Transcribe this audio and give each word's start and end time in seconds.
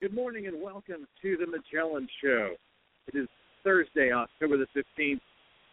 Good 0.00 0.14
morning 0.14 0.46
and 0.46 0.62
welcome 0.62 1.06
to 1.20 1.36
the 1.36 1.46
Magellan 1.46 2.08
Show. 2.24 2.54
It 3.06 3.14
is 3.18 3.28
Thursday, 3.62 4.12
October 4.12 4.56
the 4.56 4.66
15th, 4.74 5.20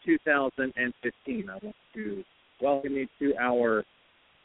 2015. 0.06 1.50
I 1.50 1.54
want 1.64 1.76
to 1.94 2.24
welcome 2.62 2.92
you 2.92 3.08
to 3.20 3.34
our 3.40 3.86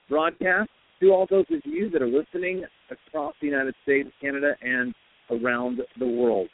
broadcast. 0.08 0.70
To 1.00 1.10
all 1.10 1.26
those 1.28 1.46
of 1.50 1.62
you 1.64 1.90
that 1.90 2.00
are 2.00 2.06
listening 2.06 2.64
across 2.92 3.34
the 3.40 3.48
United 3.48 3.74
States, 3.82 4.08
Canada, 4.20 4.52
and 4.62 4.94
around 5.32 5.80
the 5.98 6.06
world. 6.06 6.48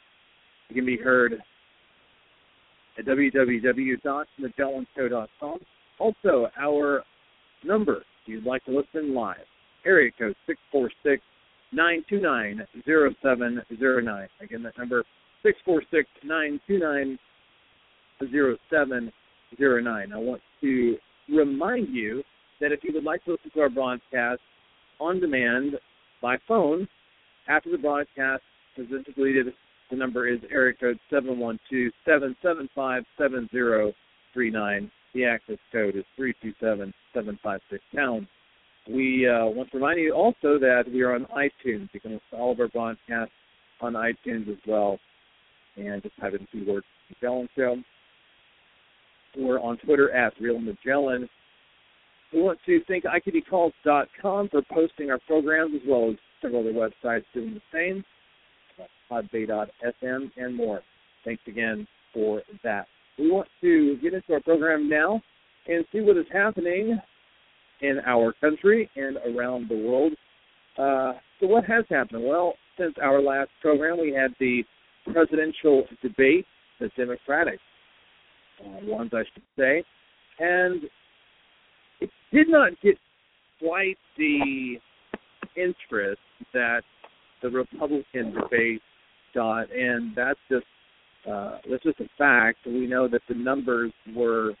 You 0.69 0.77
can 0.77 0.87
be 0.87 0.97
heard 0.97 1.33
at 2.97 3.05
www.magellantco.com. 3.05 5.59
Also, 5.99 6.47
our 6.59 7.03
number, 7.63 7.97
if 7.97 8.03
you'd 8.25 8.43
like 8.43 8.65
to 8.65 8.71
listen 8.71 9.13
live, 9.13 9.45
area 9.85 10.09
code 10.17 10.35
646 10.47 11.21
929 11.71 12.67
0709. 12.85 14.27
Again, 14.41 14.63
that 14.63 14.77
number 14.77 15.03
646 15.43 16.09
929 16.23 17.19
0709. 18.19 20.13
I 20.13 20.17
want 20.17 20.41
to 20.61 20.97
remind 21.29 21.89
you 21.89 22.23
that 22.59 22.71
if 22.71 22.83
you 22.83 22.93
would 22.93 23.03
like 23.03 23.23
to 23.25 23.31
listen 23.31 23.51
to 23.51 23.61
our 23.61 23.69
broadcast 23.69 24.41
on 24.99 25.19
demand 25.19 25.73
by 26.21 26.37
phone 26.47 26.87
after 27.47 27.71
the 27.71 27.77
broadcast 27.77 28.43
has 28.75 28.87
been 28.87 29.03
completed, 29.03 29.47
the 29.89 29.95
number 29.95 30.27
is 30.27 30.39
area 30.51 30.73
code 30.73 30.99
712 31.09 31.91
775 32.05 33.03
7039. 33.17 34.91
The 35.13 35.25
access 35.25 35.57
code 35.71 35.95
is 35.95 36.05
327 36.15 36.93
756 37.13 37.83
pound. 37.95 38.27
We 38.89 39.27
uh, 39.27 39.45
want 39.45 39.69
to 39.71 39.77
remind 39.77 39.99
you 39.99 40.13
also 40.13 40.57
that 40.59 40.85
we 40.91 41.01
are 41.01 41.13
on 41.13 41.25
iTunes. 41.25 41.89
You 41.93 41.99
can 41.99 42.13
listen 42.13 42.21
to 42.31 42.37
all 42.37 42.51
of 42.53 42.59
our 42.59 42.67
broadcasts 42.69 43.33
on 43.81 43.93
iTunes 43.93 44.49
as 44.49 44.57
well. 44.67 44.99
And 45.77 46.01
just 46.01 46.17
type 46.19 46.33
in 46.33 46.47
the 46.51 46.59
keyword 46.59 46.83
Magellan 47.09 47.47
Show. 47.55 47.77
We're 49.37 49.59
on 49.59 49.77
Twitter 49.77 50.11
at 50.11 50.33
Real 50.39 50.59
Magellan. 50.59 51.29
We 52.33 52.41
want 52.41 52.59
to 52.65 52.81
thank 52.87 53.05
IKBCalls.com 53.05 54.49
for 54.49 54.61
posting 54.71 55.11
our 55.11 55.19
programs 55.27 55.73
as 55.75 55.81
well 55.87 56.09
as 56.09 56.15
several 56.41 56.61
other 56.61 56.73
websites 56.73 57.25
doing 57.33 57.53
the 57.53 57.61
same. 57.71 58.03
Podbay.fm 59.11 60.31
and 60.37 60.55
more. 60.55 60.81
Thanks 61.25 61.43
again 61.47 61.87
for 62.13 62.41
that. 62.63 62.87
We 63.17 63.29
want 63.29 63.47
to 63.61 63.97
get 64.01 64.13
into 64.13 64.33
our 64.33 64.41
program 64.41 64.89
now 64.89 65.21
and 65.67 65.85
see 65.91 66.01
what 66.01 66.17
is 66.17 66.25
happening 66.31 66.99
in 67.81 67.99
our 68.05 68.33
country 68.41 68.89
and 68.95 69.17
around 69.35 69.69
the 69.69 69.75
world. 69.75 70.13
Uh, 70.77 71.19
so, 71.39 71.47
what 71.47 71.65
has 71.65 71.85
happened? 71.89 72.23
Well, 72.23 72.53
since 72.77 72.93
our 73.01 73.21
last 73.21 73.49
program, 73.61 73.99
we 73.99 74.13
had 74.13 74.31
the 74.39 74.63
presidential 75.11 75.83
debate, 76.01 76.45
the 76.79 76.89
Democratic 76.95 77.59
uh, 78.61 78.85
ones, 78.85 79.11
I 79.13 79.23
should 79.33 79.43
say, 79.57 79.83
and 80.39 80.83
it 81.99 82.09
did 82.31 82.47
not 82.49 82.71
get 82.81 82.95
quite 83.59 83.97
the 84.17 84.75
interest 85.55 86.21
that 86.53 86.81
the 87.41 87.49
Republican 87.49 88.33
debate 88.33 88.81
got, 89.33 89.71
and 89.71 90.15
that's 90.15 90.39
just 90.49 90.65
uh, 91.29 91.57
that's 91.69 91.83
just 91.83 91.99
a 91.99 92.09
fact. 92.17 92.59
We 92.65 92.87
know 92.87 93.07
that 93.07 93.21
the 93.27 93.35
numbers 93.35 93.91
were 94.15 94.53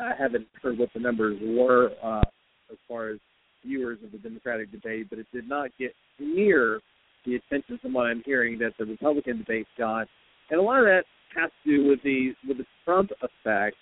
I 0.00 0.12
haven't 0.18 0.46
heard 0.62 0.78
what 0.78 0.88
the 0.94 1.00
numbers 1.00 1.38
were 1.42 1.90
uh, 2.02 2.22
as 2.70 2.78
far 2.88 3.10
as 3.10 3.18
viewers 3.64 3.98
of 4.04 4.12
the 4.12 4.18
Democratic 4.18 4.72
debate, 4.72 5.08
but 5.10 5.18
it 5.18 5.26
did 5.32 5.48
not 5.48 5.70
get 5.78 5.92
near 6.18 6.80
the 7.26 7.36
attention 7.36 7.78
from 7.82 7.92
what 7.92 8.06
I'm 8.06 8.22
hearing 8.24 8.58
that 8.58 8.72
the 8.78 8.86
Republican 8.86 9.38
debate 9.38 9.66
got, 9.76 10.06
and 10.50 10.58
a 10.58 10.62
lot 10.62 10.78
of 10.78 10.86
that 10.86 11.04
has 11.36 11.50
to 11.64 11.76
do 11.76 11.88
with 11.88 12.02
the 12.02 12.32
with 12.48 12.58
the 12.58 12.66
Trump 12.84 13.10
effect. 13.22 13.76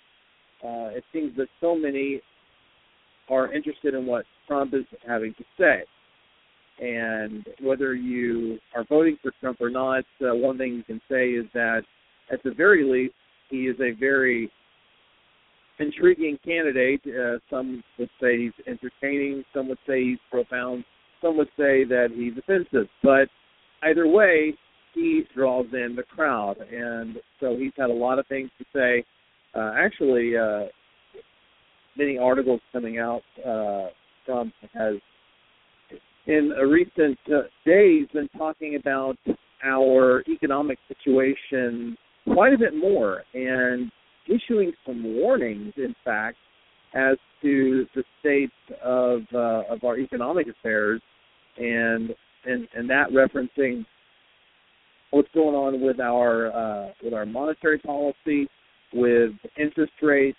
Uh, 0.63 0.91
it 0.91 1.03
seems 1.13 1.35
that 1.37 1.47
so 1.61 1.75
many 1.75 2.21
are 3.29 3.53
interested 3.53 3.93
in 3.93 4.05
what 4.05 4.25
Trump 4.47 4.73
is 4.73 4.83
having 5.07 5.33
to 5.35 5.43
say, 5.57 5.83
and 6.83 7.45
whether 7.61 7.93
you 7.95 8.59
are 8.75 8.83
voting 8.89 9.17
for 9.21 9.31
Trump 9.39 9.61
or 9.61 9.69
not, 9.69 10.03
uh, 10.21 10.35
one 10.35 10.57
thing 10.57 10.73
you 10.73 10.83
can 10.83 11.01
say 11.09 11.29
is 11.29 11.45
that 11.53 11.83
at 12.31 12.43
the 12.43 12.51
very 12.51 12.83
least, 12.83 13.15
he 13.49 13.67
is 13.67 13.77
a 13.79 13.97
very 13.97 14.51
intriguing 15.79 16.37
candidate. 16.43 17.01
Uh, 17.07 17.37
some 17.49 17.83
would 17.97 18.09
say 18.21 18.37
he's 18.37 18.65
entertaining. 18.67 19.43
Some 19.53 19.69
would 19.69 19.77
say 19.87 20.03
he's 20.03 20.19
profound. 20.29 20.83
Some 21.21 21.37
would 21.37 21.49
say 21.57 21.83
that 21.85 22.09
he's 22.13 22.33
offensive. 22.37 22.87
But 23.03 23.27
either 23.83 24.07
way, 24.07 24.53
he 24.93 25.23
draws 25.35 25.67
in 25.73 25.95
the 25.95 26.03
crowd, 26.03 26.57
and 26.71 27.17
so 27.39 27.55
he's 27.57 27.71
had 27.77 27.89
a 27.89 27.93
lot 27.93 28.19
of 28.19 28.27
things 28.27 28.49
to 28.57 28.65
say. 28.73 29.03
Uh, 29.55 29.73
actually, 29.77 30.37
uh, 30.37 30.65
many 31.97 32.17
articles 32.17 32.61
coming 32.71 32.99
out. 32.99 33.21
Uh, 33.45 33.87
Trump 34.25 34.53
has, 34.73 34.95
in 36.27 36.51
a 36.59 36.65
recent 36.65 37.17
uh, 37.27 37.41
days, 37.65 38.07
been 38.13 38.29
talking 38.37 38.77
about 38.79 39.17
our 39.63 40.23
economic 40.29 40.77
situation 40.87 41.97
quite 42.33 42.53
a 42.53 42.57
bit 42.57 42.75
more, 42.75 43.23
and 43.33 43.91
issuing 44.29 44.71
some 44.85 45.03
warnings, 45.03 45.73
in 45.77 45.95
fact, 46.05 46.37
as 46.93 47.17
to 47.41 47.85
the 47.95 48.03
state 48.19 48.51
of 48.83 49.21
uh, 49.33 49.73
of 49.73 49.83
our 49.83 49.97
economic 49.97 50.47
affairs, 50.47 51.01
and 51.57 52.11
and 52.45 52.67
and 52.75 52.89
that 52.89 53.09
referencing 53.11 53.85
what's 55.11 55.29
going 55.33 55.55
on 55.55 55.81
with 55.81 55.99
our 55.99 56.51
uh, 56.51 56.89
with 57.03 57.13
our 57.13 57.25
monetary 57.25 57.79
policy, 57.79 58.47
with 58.93 59.31
interest 59.57 59.93
rates, 60.01 60.37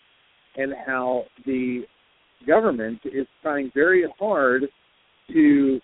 and 0.56 0.72
how 0.86 1.24
the 1.46 1.82
government 2.46 3.00
is 3.04 3.26
trying 3.42 3.70
very 3.74 4.04
hard 4.18 4.64
to 5.28 5.80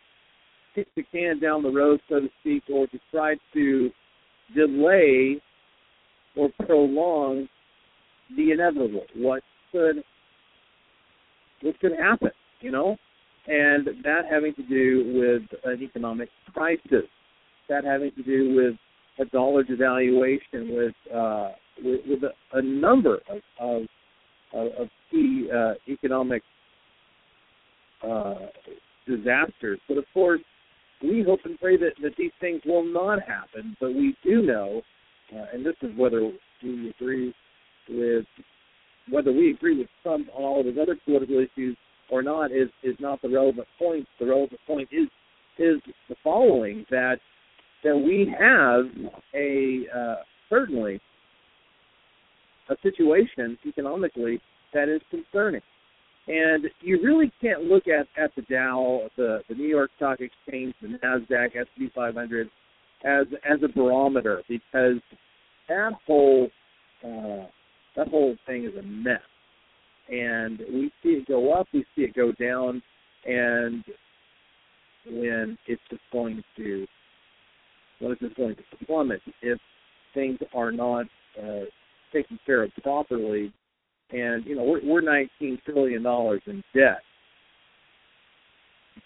kick 0.75 0.89
the 0.97 1.03
can 1.13 1.39
down 1.41 1.63
the 1.63 1.71
road, 1.71 2.01
so 2.09 2.21
to 2.21 2.29
speak, 2.41 2.63
or 2.73 2.87
to 2.89 2.99
try 3.11 3.35
to 3.53 3.91
delay 4.55 5.41
or 6.37 6.51
prolong 6.67 7.49
the 8.35 8.53
inevitable. 8.53 9.05
What 9.15 9.43
could 9.73 10.03
what 11.63 11.79
could 11.81 11.93
happen, 11.99 12.31
you 12.61 12.71
know? 12.71 12.97
And 13.47 13.87
that 14.03 14.23
having 14.29 14.55
to 14.55 14.63
do 14.63 15.13
with 15.15 15.61
an 15.65 15.83
economic 15.83 16.29
crisis, 16.53 17.09
that 17.69 17.85
having 17.85 18.11
to 18.13 18.23
do 18.23 18.55
with 18.55 18.75
a 19.25 19.31
dollar 19.31 19.63
devaluation, 19.65 20.77
with 20.77 20.95
uh, 21.15 21.51
with, 21.83 22.01
with 22.07 22.23
a, 22.25 22.59
a 22.59 22.63
number 22.63 23.21
of 23.31 23.41
of, 23.61 23.83
of 24.53 24.89
key 25.11 25.49
uh, 25.55 25.75
economic 25.89 26.43
uh, 28.07 28.35
disasters. 29.07 29.79
But 29.89 29.99
of 29.99 30.05
course, 30.13 30.41
we 31.03 31.23
hope 31.27 31.41
and 31.45 31.59
pray 31.59 31.77
that, 31.77 31.93
that 32.03 32.13
these 32.19 32.33
things 32.41 32.63
will 32.67 32.85
not 32.85 33.21
happen. 33.23 33.77
But 33.81 33.95
we 33.95 34.17
do 34.25 34.43
know, 34.43 34.83
uh, 35.35 35.45
and 35.53 35.65
this 35.65 35.77
is 35.83 35.91
whether 35.97 36.31
we 36.63 36.91
agree 36.91 37.35
with 37.89 38.27
whether 39.11 39.33
we 39.33 39.51
agree 39.51 39.79
with 39.79 39.89
Trump 40.03 40.29
on 40.35 40.45
all 40.45 40.61
of 40.61 40.67
his 40.67 40.77
other 40.81 40.97
political 41.05 41.39
issues 41.39 41.77
or 42.11 42.23
not 42.23 42.53
is 42.53 42.69
is 42.83 42.97
not 43.01 43.21
the 43.23 43.29
relevant 43.29 43.67
point. 43.79 44.07
The 44.19 44.27
relevant 44.27 44.61
point 44.67 44.89
is 44.93 45.09
is 45.59 45.81
the 46.09 46.17
following 46.23 46.85
that 46.91 47.17
that 47.85 47.97
we 47.97 48.33
have 48.39 48.87
a 49.35 49.87
uh, 49.95 50.17
certainly 50.49 51.01
a 52.69 52.77
situation 52.83 53.57
economically 53.67 54.41
that 54.75 54.89
is 54.89 55.01
concerning. 55.11 55.63
And 56.29 56.65
you 56.81 57.01
really 57.05 57.31
can't 57.41 57.63
look 57.63 57.85
at, 57.87 58.09
at 58.21 58.35
the 58.35 58.43
Dow, 58.43 59.09
the, 59.17 59.43
the 59.49 59.55
New 59.55 59.69
York 59.69 59.93
Stock 59.95 60.19
Exchange, 60.21 60.75
the 60.83 60.89
Nasdaq, 60.89 61.55
S&P 61.55 61.89
500 61.95 62.51
as 63.05 63.27
as 63.49 63.59
a 63.63 63.69
barometer 63.69 64.43
because 64.49 64.97
that 65.69 65.93
whole 66.07 66.49
uh, 67.05 67.45
that 67.97 68.09
whole 68.09 68.37
thing 68.47 68.65
is 68.65 68.77
a 68.79 68.83
mess. 68.83 69.21
And 70.09 70.61
we 70.73 70.93
see 71.03 71.11
it 71.11 71.27
go 71.27 71.53
up, 71.53 71.67
we 71.73 71.85
see 71.97 72.03
it 72.03 72.15
go 72.15 72.31
down, 72.33 72.81
and 73.25 73.83
when 75.07 75.59
it's 75.67 75.83
just 75.91 76.03
going 76.13 76.43
to 76.57 76.87
when 77.99 78.13
it's 78.13 78.21
just 78.21 78.37
going 78.37 78.55
to 78.55 78.87
plummet 78.87 79.21
if 79.43 79.59
things 80.15 80.39
are 80.55 80.71
not 80.71 81.07
uh, 81.41 81.65
taken 82.13 82.39
care 82.45 82.63
of 82.63 82.71
properly. 82.83 83.53
And 84.11 84.45
you 84.47 84.55
know 84.55 84.63
we're, 84.63 84.85
we're 84.85 85.01
19 85.01 85.59
trillion 85.65 86.03
dollars 86.03 86.43
in 86.47 86.63
debt. 86.75 87.01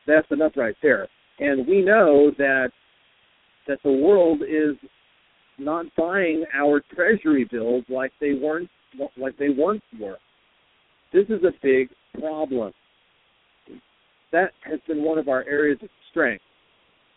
That's 0.06 0.30
enough 0.30 0.52
right 0.56 0.76
there. 0.82 1.08
And 1.38 1.66
we 1.66 1.82
know 1.82 2.30
that 2.36 2.70
that 3.66 3.78
the 3.84 3.92
world 3.92 4.42
is 4.42 4.76
not 5.58 5.86
buying 5.96 6.44
our 6.54 6.82
treasury 6.94 7.48
bills 7.50 7.84
like 7.88 8.12
they 8.20 8.34
weren't 8.34 8.68
like 9.16 9.36
they 9.38 9.48
once 9.50 9.82
were. 9.98 10.18
This 11.12 11.26
is 11.28 11.42
a 11.44 11.52
big 11.62 11.88
problem. 12.18 12.72
That 14.32 14.52
has 14.62 14.78
been 14.86 15.02
one 15.02 15.18
of 15.18 15.28
our 15.28 15.44
areas 15.44 15.78
of 15.82 15.88
strength. 16.10 16.44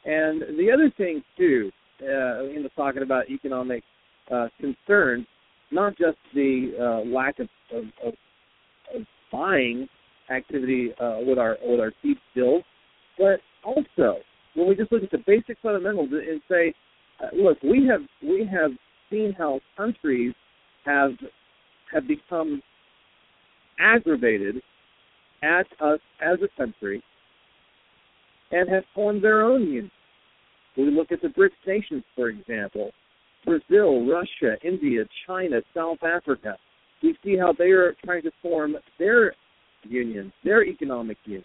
And 0.06 0.42
the 0.58 0.72
other 0.72 0.92
thing 0.98 1.24
too, 1.38 1.72
uh, 2.02 2.46
in 2.46 2.64
the 2.64 2.70
talking 2.76 3.04
about 3.04 3.30
economic 3.30 3.84
uh, 4.32 4.48
concerns, 4.60 5.26
not 5.72 5.98
just 5.98 6.18
the 6.34 6.72
uh, 6.80 7.10
lack 7.10 7.40
of, 7.40 7.48
of, 7.72 7.84
of, 8.06 8.14
of 8.96 9.02
buying 9.32 9.88
activity 10.30 10.92
uh, 11.00 11.18
with 11.26 11.38
our 11.38 11.58
with 11.64 11.80
our 11.80 11.92
cheap 12.02 12.18
bills, 12.36 12.64
but 13.18 13.40
also 13.64 14.18
when 14.56 14.68
we 14.68 14.76
just 14.76 14.92
look 14.92 15.04
at 15.04 15.12
the 15.12 15.24
basic 15.26 15.58
fundamentals 15.62 16.10
and 16.12 16.42
say, 16.50 16.74
uh, 17.22 17.28
look, 17.36 17.62
we 17.64 17.88
have 17.88 18.02
we 18.22 18.48
have 18.52 18.72
seen 19.10 19.34
how 19.38 19.60
countries 19.78 20.34
have 20.86 21.12
have 21.94 22.08
become 22.08 22.62
aggravated 23.80 24.62
at 25.42 25.66
us 25.82 26.00
as 26.22 26.40
a 26.42 26.58
country 26.58 27.04
and 28.52 28.70
have 28.70 28.84
formed 28.94 29.24
their 29.24 29.42
own 29.42 29.64
union. 29.64 29.92
We 30.78 30.90
look 30.90 31.12
at 31.12 31.22
the 31.22 31.28
BRICS 31.28 31.52
nations, 31.68 32.04
for 32.16 32.30
example, 32.30 32.92
Brazil, 33.46 34.08
Russia, 34.08 34.58
India, 34.64 35.04
China, 35.28 35.62
South 35.76 36.02
Africa. 36.04 36.58
We 37.02 37.16
see 37.24 37.38
how 37.38 37.54
they 37.58 37.72
are 37.72 37.96
trying 38.04 38.24
to 38.24 38.32
form 38.42 38.76
their 38.98 39.34
union, 39.84 40.32
their 40.44 40.64
economic 40.64 41.18
union. 41.26 41.44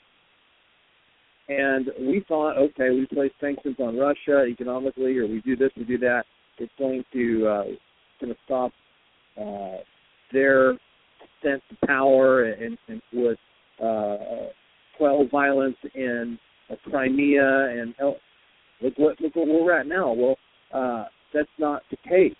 And 1.49 1.91
we 1.99 2.25
thought, 2.29 2.59
okay, 2.59 2.91
we 2.91 3.07
place 3.07 3.33
sanctions 3.41 3.77
on 3.79 3.97
Russia 3.97 4.45
economically, 4.47 5.17
or 5.19 5.27
we 5.27 5.41
do 5.41 5.57
this, 5.57 5.71
we 5.77 5.85
do 5.85 5.99
that. 5.99 6.25
It's 6.59 6.73
going 6.79 7.05
to 7.13 7.47
uh, 7.47 7.65
going 8.21 8.35
to 8.35 8.39
stop 8.45 8.73
uh, 9.41 9.79
their 10.33 10.73
sense 11.43 11.63
of 11.71 11.89
power 11.89 12.45
and, 12.45 12.77
and 12.89 13.03
would 13.13 13.39
uh, 13.83 14.49
quell 14.97 15.27
violence 15.31 15.77
in 15.95 16.39
uh, 16.71 16.75
Crimea 16.91 17.81
and 17.81 17.95
look 18.83 18.95
what 18.97 19.21
look 19.21 19.37
what 19.37 19.47
we're 19.47 19.79
at 19.79 19.87
now. 19.87 20.13
Well, 20.13 20.37
uh, 20.73 21.05
that's 21.33 21.49
not 21.59 21.83
the 21.91 21.97
case. 22.09 22.35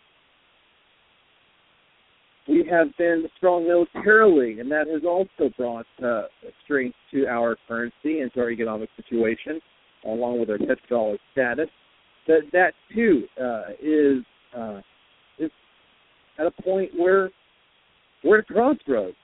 We 2.49 2.67
have 2.71 2.89
been 2.97 3.29
strong 3.37 3.67
militarily, 3.67 4.61
and 4.61 4.71
that 4.71 4.87
has 4.89 5.03
also 5.07 5.53
brought 5.57 5.87
uh, 6.03 6.23
strength 6.65 6.97
to 7.13 7.27
our 7.27 7.57
currency 7.69 8.21
and 8.21 8.33
to 8.33 8.41
our 8.41 8.51
economic 8.51 8.89
situation, 8.97 9.61
along 10.07 10.41
with 10.41 10.49
our 10.49 10.57
petrodollar 10.57 11.19
status. 11.33 11.69
That 12.27 12.41
that 12.53 12.73
too 12.95 13.25
uh, 13.41 13.63
is 13.83 14.25
uh, 14.57 14.81
is 15.39 15.51
at 16.39 16.47
a 16.47 16.63
point 16.63 16.91
where 16.97 17.31
we're 18.25 18.39
at 18.39 18.51
a 18.51 18.53
crossroads. 18.53 19.17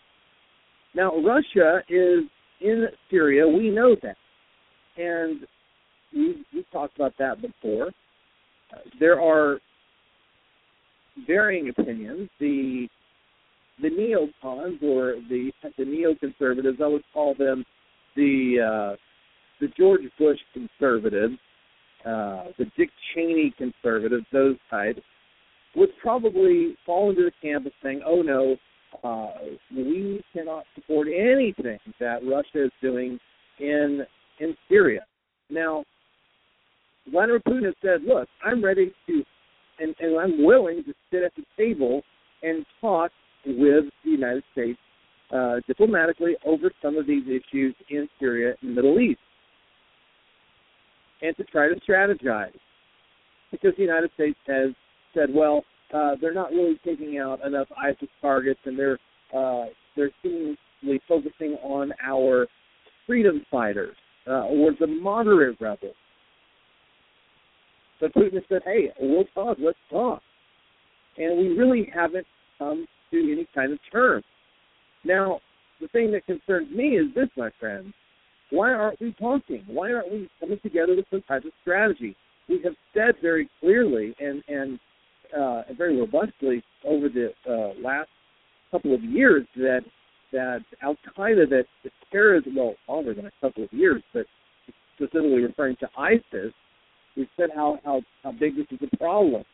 Now, 0.95 1.13
Russia 1.17 1.81
is 1.89 2.25
in 2.61 2.87
Syria. 3.11 3.47
We 3.49 3.71
know 3.71 3.97
that, 4.03 4.17
and 4.97 5.41
we've, 6.15 6.45
we've 6.55 6.71
talked 6.71 6.97
about 6.97 7.15
that 7.19 7.43
before. 7.43 7.89
Uh, 7.89 8.79
there 9.01 9.21
are 9.21 9.59
varying 11.27 11.69
opinions. 11.69 12.29
The 12.39 12.89
the 13.83 13.89
neocons 13.89 14.83
or 14.83 15.17
the 15.29 15.51
the 15.77 15.85
neoconservatives, 15.85 16.81
I 16.81 16.87
would 16.87 17.03
call 17.13 17.35
them 17.35 17.65
the 18.17 18.93
uh, 18.93 18.97
the 19.61 19.69
George 19.77 20.03
Bush 20.19 20.39
conservatives, 20.53 21.35
uh, 22.05 22.45
the 22.59 22.67
Dick 22.77 22.91
Cheney 23.15 23.53
conservatives, 23.57 24.27
those 24.33 24.57
types, 24.71 25.01
would 25.75 25.91
probably 26.01 26.77
fall 26.87 27.11
into 27.11 27.23
the 27.23 27.33
camp 27.43 27.67
of 27.67 27.73
saying, 27.83 28.03
"Oh 28.07 28.23
no, 28.23 28.57
uh, 29.03 29.33
we 29.75 30.23
cannot 30.33 30.65
support 30.75 31.09
anything 31.09 31.79
that 32.01 32.21
Russia 32.25 32.65
is 32.65 32.73
doing 32.81 33.19
in 33.59 34.07
in 34.41 34.57
Syria." 34.69 35.05
Now, 35.51 35.85
Vladimir 37.11 37.41
Putin 37.41 37.65
has 37.65 37.75
said, 37.83 38.03
"Look, 38.03 38.29
I'm 38.43 38.65
ready 38.65 38.93
to, 39.07 39.25
and, 39.79 39.95
and 40.01 40.19
I'm 40.19 40.45
willing 40.45 40.85
to 40.85 40.95
sit 41.11 41.23
at 41.23 41.33
the 41.37 41.45
table 41.57 42.03
and 42.43 42.65
talk 42.81 43.11
with 43.47 43.85
the 44.05 44.11
United 44.11 44.43
States 44.53 44.79
uh, 45.35 45.57
diplomatically 45.67 46.37
over 46.47 46.71
some 46.83 46.97
of 46.97 47.07
these 47.07 47.25
issues 47.27 47.75
in 47.91 48.09
Syria 48.21 48.55
and 48.61 48.71
the 48.71 48.75
Middle 48.75 49.01
East, 49.01 49.21
and 51.23 51.37
to 51.37 51.45
try 51.45 51.69
to 51.69 51.75
strategize, 51.81 52.53
because 53.51 53.73
the 53.77 53.83
United 53.83 54.11
States 54.15 54.39
has 54.47 54.71
said, 55.15 55.29
well, 55.33 55.65
uh, 55.93 56.13
they're 56.21 56.35
not 56.35 56.51
really 56.51 56.79
taking 56.85 57.19
out 57.19 57.45
enough 57.45 57.69
ISIS 57.77 58.09
targets, 58.21 58.61
and 58.65 58.79
they're 58.79 58.99
uh, 59.37 59.67
they're 59.97 60.11
seemingly 60.23 61.01
focusing 61.09 61.57
on 61.63 61.93
our 62.05 62.47
freedom 63.07 63.45
fighters 63.51 63.97
uh, 64.27 64.45
or 64.45 64.73
the 64.79 64.87
moderate 64.87 65.61
rebels. 65.61 65.95
But 68.01 68.15
Putin 68.15 68.43
said, 68.49 68.63
"Hey, 68.65 68.93
we'll 68.99 69.25
talk. 69.35 69.59
Let's 69.61 69.79
talk," 69.91 70.23
and 71.17 71.39
we 71.39 71.57
really 71.57 71.91
haven't 71.95 72.27
come 72.59 72.87
to 73.11 73.33
any 73.33 73.47
kind 73.55 73.73
of 73.73 73.79
terms. 73.93 74.25
Now, 75.05 75.41
the 75.81 75.89
thing 75.89 76.13
that 76.13 76.27
concerns 76.27 76.71
me 76.71 76.97
is 76.97 77.15
this, 77.15 77.29
my 77.37 77.51
friends. 77.61 77.93
Why 78.51 78.73
aren't 78.73 79.01
we 79.01 79.13
talking? 79.19 79.65
Why 79.67 79.93
aren't 79.93 80.13
we 80.13 80.29
coming 80.41 80.59
together 80.63 80.95
with 80.97 81.07
some 81.11 81.23
type 81.23 81.45
of 81.45 81.53
strategy? 81.63 82.17
We 82.49 82.61
have 82.63 82.75
said 82.93 83.15
very 83.23 83.49
clearly 83.61 84.15
and 84.21 84.43
and 84.49 84.79
uh, 85.37 85.63
very 85.77 85.99
robustly 86.01 86.63
over 86.85 87.09
the 87.09 87.33
uh, 87.49 87.81
last 87.81 88.09
couple 88.71 88.95
of 88.95 89.03
years 89.03 89.47
that 89.57 89.81
that 90.33 90.65
Al 90.83 90.97
Qaeda, 91.17 91.49
that 91.51 91.65
the 91.85 91.91
terrorism, 92.11 92.57
well, 92.57 92.75
longer 92.89 93.15
than 93.15 93.27
a 93.27 93.31
couple 93.41 93.63
of 93.63 93.73
years, 93.73 94.03
but 94.13 94.27
specifically 94.97 95.43
referring 95.43 95.77
to 95.77 95.89
ISIS, 95.97 96.53
we've 97.17 97.29
said 97.37 97.51
how 97.55 97.79
how 97.85 98.03
how 98.23 98.33
big 98.33 98.57
this 98.57 98.67
is 98.71 98.89
a 98.93 98.97
problem. 98.97 99.45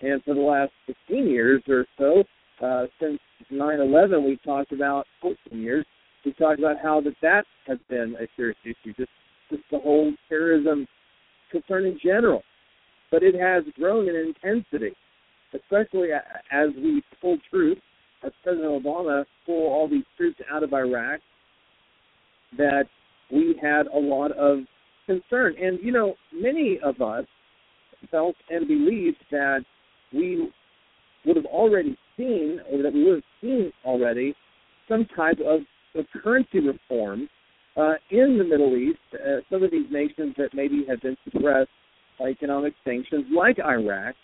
And 0.00 0.22
for 0.22 0.34
the 0.34 0.40
last 0.40 0.70
15 0.86 1.26
years 1.26 1.60
or 1.68 1.84
so, 1.98 2.22
uh, 2.64 2.86
since 3.00 3.18
9/11, 3.50 4.24
we 4.24 4.36
talked 4.44 4.72
about 4.72 5.06
14 5.20 5.60
years. 5.60 5.84
We 6.24 6.32
talked 6.32 6.60
about 6.60 6.76
how 6.80 7.00
that 7.00 7.14
that 7.22 7.44
has 7.66 7.78
been 7.88 8.16
a 8.20 8.26
serious 8.36 8.58
issue, 8.64 8.94
just 8.96 9.10
just 9.50 9.62
the 9.70 9.78
whole 9.78 10.12
terrorism 10.28 10.86
concern 11.50 11.86
in 11.86 11.98
general. 12.02 12.42
But 13.10 13.22
it 13.22 13.34
has 13.34 13.64
grown 13.74 14.08
in 14.08 14.16
intensity, 14.16 14.94
especially 15.54 16.08
as 16.52 16.68
we 16.76 17.02
pull 17.20 17.38
troops, 17.50 17.80
as 18.24 18.32
President 18.42 18.84
Obama 18.84 19.24
pull 19.46 19.66
all 19.68 19.88
these 19.88 20.04
troops 20.16 20.40
out 20.50 20.62
of 20.62 20.72
Iraq. 20.72 21.20
That 22.56 22.84
we 23.30 23.58
had 23.60 23.86
a 23.88 23.98
lot 23.98 24.32
of 24.32 24.60
concern, 25.06 25.54
and 25.60 25.78
you 25.82 25.92
know, 25.92 26.14
many 26.32 26.78
of 26.82 27.00
us 27.02 27.26
felt 28.10 28.36
and 28.48 28.66
believed 28.66 29.18
that 29.30 29.64
we 30.12 30.48
would 31.26 31.36
have 31.36 31.46
already 31.46 31.96
seen, 32.16 32.60
or 32.70 32.82
that 32.82 32.92
we 32.92 33.04
would 33.04 33.14
have 33.16 33.22
seen 33.40 33.72
already, 33.84 34.34
some 34.88 35.06
type 35.16 35.38
of, 35.40 35.60
of 35.94 36.06
currency 36.22 36.60
reform 36.60 37.28
uh, 37.76 37.94
in 38.10 38.38
the 38.38 38.44
Middle 38.44 38.76
East. 38.76 38.98
Uh, 39.14 39.40
some 39.50 39.62
of 39.62 39.70
these 39.70 39.86
nations 39.90 40.34
that 40.38 40.50
maybe 40.54 40.84
have 40.88 41.00
been 41.02 41.16
suppressed 41.24 41.70
by 42.18 42.28
economic 42.28 42.74
sanctions, 42.84 43.24
like 43.34 43.58
Iraq, 43.58 44.14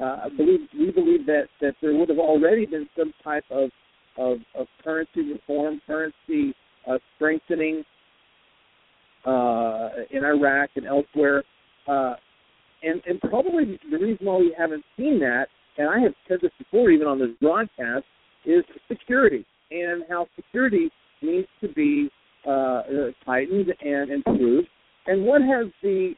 uh, 0.00 0.18
I 0.24 0.28
believe 0.36 0.60
we 0.78 0.90
believe 0.90 1.26
that 1.26 1.48
that 1.60 1.74
there 1.80 1.94
would 1.94 2.08
have 2.08 2.18
already 2.18 2.66
been 2.66 2.88
some 2.98 3.12
type 3.22 3.44
of 3.50 3.70
of, 4.18 4.38
of 4.54 4.66
currency 4.82 5.32
reform, 5.32 5.80
currency 5.86 6.54
uh, 6.88 6.98
strengthening 7.16 7.84
uh, 9.24 9.88
in 10.10 10.24
Iraq 10.24 10.70
and 10.76 10.86
elsewhere. 10.86 11.42
Uh, 11.86 12.14
and, 12.82 13.02
and 13.06 13.20
probably 13.20 13.78
the 13.90 13.98
reason 13.98 14.26
why 14.26 14.36
we 14.36 14.54
haven't 14.56 14.84
seen 14.96 15.18
that 15.20 15.46
and 15.80 15.88
I 15.88 15.98
have 16.00 16.12
said 16.28 16.38
this 16.42 16.50
before, 16.58 16.90
even 16.90 17.06
on 17.06 17.18
this 17.18 17.30
broadcast, 17.40 18.04
is 18.44 18.64
security 18.88 19.46
and 19.70 20.04
how 20.08 20.26
security 20.36 20.90
needs 21.22 21.48
to 21.60 21.68
be 21.68 22.10
uh, 22.46 22.82
tightened 23.24 23.72
and 23.80 24.10
improved. 24.10 24.68
And 25.06 25.24
what 25.24 25.40
has 25.42 25.66
the 25.82 26.12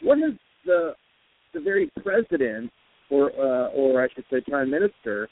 what 0.00 0.18
has 0.18 0.32
the 0.64 0.94
the 1.52 1.60
very 1.60 1.90
president 2.02 2.70
or 3.12 3.30
uh, 3.38 3.68
or 3.68 4.02
I 4.02 4.08
should 4.14 4.24
say 4.30 4.40
prime 4.48 4.70
minister 4.70 5.28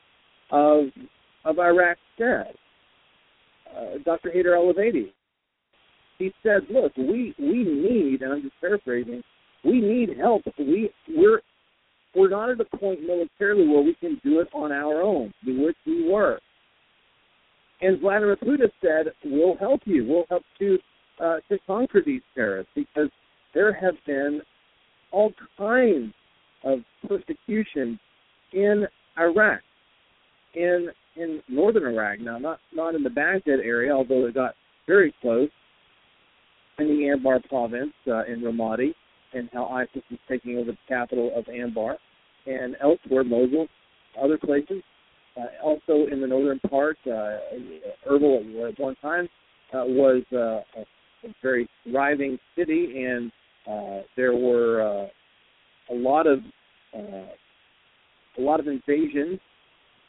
of 0.52 0.84
of 1.44 1.58
Iraq 1.58 1.96
said, 2.18 2.54
uh, 3.75 3.99
Dr. 4.04 4.30
Haider 4.30 4.54
al-Abadi. 4.54 5.12
He 6.18 6.32
said, 6.42 6.66
"Look, 6.70 6.94
we 6.96 7.34
we 7.38 7.64
need, 7.64 8.22
and 8.22 8.32
I'm 8.32 8.42
just 8.42 8.60
paraphrasing, 8.60 9.22
we 9.64 9.80
need 9.80 10.16
help. 10.18 10.42
We 10.58 10.90
we're 11.08 11.40
we're 12.14 12.28
not 12.28 12.50
at 12.50 12.60
a 12.60 12.76
point 12.76 13.00
militarily 13.02 13.66
where 13.66 13.82
we 13.82 13.94
can 13.94 14.20
do 14.22 14.40
it 14.40 14.49
on 14.52 14.72
our 14.72 15.00
own. 15.00 15.32
We 15.46 15.64
wish 15.64 15.76
we 15.87 16.10
were. 16.10 16.38
And 17.80 18.00
Vladimir 18.00 18.37
Putin 18.37 18.70
said, 18.82 19.12
"We'll 19.25 19.56
help 19.56 19.80
you. 19.87 20.04
We'll 20.04 20.26
help 20.28 20.42
to 20.58 20.78
uh, 21.18 21.37
to 21.49 21.58
conquer 21.66 22.02
these 22.04 22.22
terrorists 22.34 22.72
because 22.75 23.08
there 23.54 23.72
have 23.72 23.94
been 24.06 24.42
all 25.12 25.32
kinds 25.56 26.12
of 26.64 26.80
in 28.52 28.87
Iraq, 29.19 29.61
in 30.55 30.88
in 31.17 31.43
northern 31.49 31.95
Iraq. 31.95 32.21
Now, 32.21 32.38
not 32.38 32.61
not 32.73 32.95
in 32.95 33.02
the 33.02 33.11
Baghdad 33.11 33.61
area, 33.61 33.93
although 33.93 34.26
it 34.26 34.35
got 34.35 34.55
very 34.87 35.14
close 35.21 35.50
in 36.79 36.88
the 36.88 37.14
Anbar 37.14 37.47
province 37.49 37.93
uh, 38.07 38.25
in 38.25 38.40
Ramadi, 38.40 38.95
and 39.35 39.49
how 39.52 39.67
ISIS 39.67 40.02
is 40.11 40.19
taking 40.29 40.59
over 40.59 40.73
the 40.73 40.79
capital 40.88 41.33
of 41.37 41.45
Anbar 41.47 41.97
and 42.47 42.76
elsewhere, 42.81 43.25
Mosul, 43.25 43.69
other 44.21 44.38
places. 44.38 44.83
Uh, 45.37 45.47
also 45.62 46.11
in 46.11 46.21
the 46.21 46.26
northern 46.26 46.59
part, 46.69 46.97
uh, 47.07 47.38
Erbil 48.09 48.69
at 48.69 48.79
one 48.81 48.97
time 48.97 49.29
uh, 49.73 49.85
was 49.85 50.23
uh, 50.33 50.81
a, 50.81 50.85
very 51.43 51.69
thriving 51.88 52.38
city, 52.57 53.05
and 53.07 53.31
uh, 53.71 54.02
there 54.17 54.35
were 54.35 54.83
uh, 54.83 55.95
a 55.95 55.95
lot 55.95 56.26
of 56.26 56.40
a 58.40 58.44
lot 58.44 58.61
of 58.61 58.66
invasions 58.66 59.38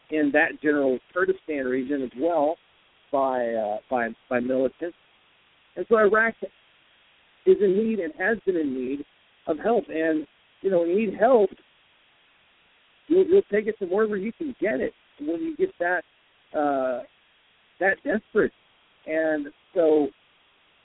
in 0.09 0.31
that 0.33 0.61
general 0.61 0.99
Kurdistan 1.13 1.65
region 1.65 2.01
as 2.03 2.11
well 2.17 2.55
by 3.11 3.53
uh, 3.53 3.77
by 3.89 4.09
by 4.29 4.39
militants, 4.39 4.97
and 5.75 5.85
so 5.89 5.97
Iraq 5.97 6.35
is 7.45 7.57
in 7.61 7.77
need 7.77 7.99
and 7.99 8.13
has 8.17 8.37
been 8.45 8.57
in 8.57 8.73
need 8.73 9.05
of 9.47 9.57
help. 9.59 9.85
And 9.89 10.25
you 10.61 10.69
know, 10.69 10.85
you 10.85 11.07
need 11.07 11.17
help, 11.19 11.49
you'll, 13.07 13.25
you'll 13.25 13.41
take 13.51 13.67
it 13.67 13.77
to 13.79 13.85
wherever 13.85 14.17
you 14.17 14.31
can 14.33 14.55
get 14.61 14.79
it 14.79 14.93
when 15.19 15.41
you 15.41 15.55
get 15.57 15.69
that 15.79 16.03
uh, 16.57 17.03
that 17.79 17.97
desperate. 18.03 18.51
And 19.07 19.47
so, 19.73 20.07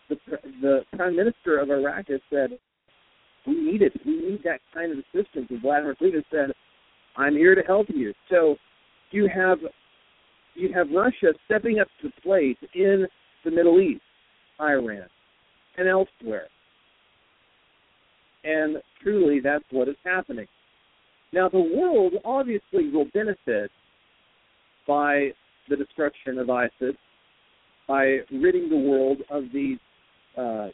the 0.08 0.16
the 0.62 0.80
prime 0.96 1.16
minister 1.16 1.58
of 1.58 1.70
Iraq 1.70 2.08
has 2.08 2.20
said, 2.30 2.50
"We 3.46 3.54
need 3.54 3.82
it. 3.82 3.92
We 4.04 4.16
need 4.16 4.42
that 4.44 4.60
kind 4.72 4.92
of 4.92 4.98
assistance." 4.98 5.46
And 5.50 5.60
Vladimir 5.60 5.94
Putin 6.00 6.22
said, 6.30 6.52
"I'm 7.16 7.34
here 7.34 7.54
to 7.54 7.62
help 7.62 7.88
you." 7.88 8.12
So, 8.28 8.56
you 9.10 9.28
have 9.28 9.58
you 10.54 10.72
have 10.72 10.90
Russia 10.90 11.34
stepping 11.44 11.78
up 11.80 11.88
to 12.00 12.08
the 12.08 12.20
plate 12.22 12.58
in 12.74 13.06
the 13.44 13.50
Middle 13.50 13.80
East, 13.80 14.02
Iran, 14.60 15.06
and 15.76 15.88
elsewhere. 15.88 16.48
And 18.44 18.76
truly, 19.02 19.40
that's 19.40 19.64
what 19.70 19.88
is 19.88 19.96
happening. 20.04 20.46
Now, 21.32 21.48
the 21.48 21.60
world 21.60 22.14
obviously 22.24 22.88
will 22.90 23.06
benefit 23.12 23.70
by 24.86 25.30
the 25.68 25.76
destruction 25.76 26.38
of 26.38 26.48
ISIS, 26.48 26.96
by 27.88 28.18
ridding 28.32 28.68
the 28.68 28.76
world 28.76 29.18
of 29.30 29.44
these 29.52 29.78
uh, 30.38 30.68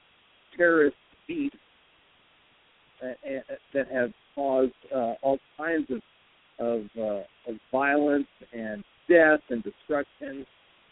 terrorist 0.57 0.97
beasts 1.27 1.57
that, 3.01 3.17
that 3.75 3.91
have 3.91 4.11
caused 4.35 4.73
uh, 4.95 5.15
all 5.23 5.39
kinds 5.57 5.91
of 5.91 6.01
of, 6.59 6.83
uh, 6.99 7.51
of 7.51 7.57
violence 7.71 8.27
and 8.53 8.85
death 9.09 9.41
and 9.51 9.63
destruction, 9.63 10.47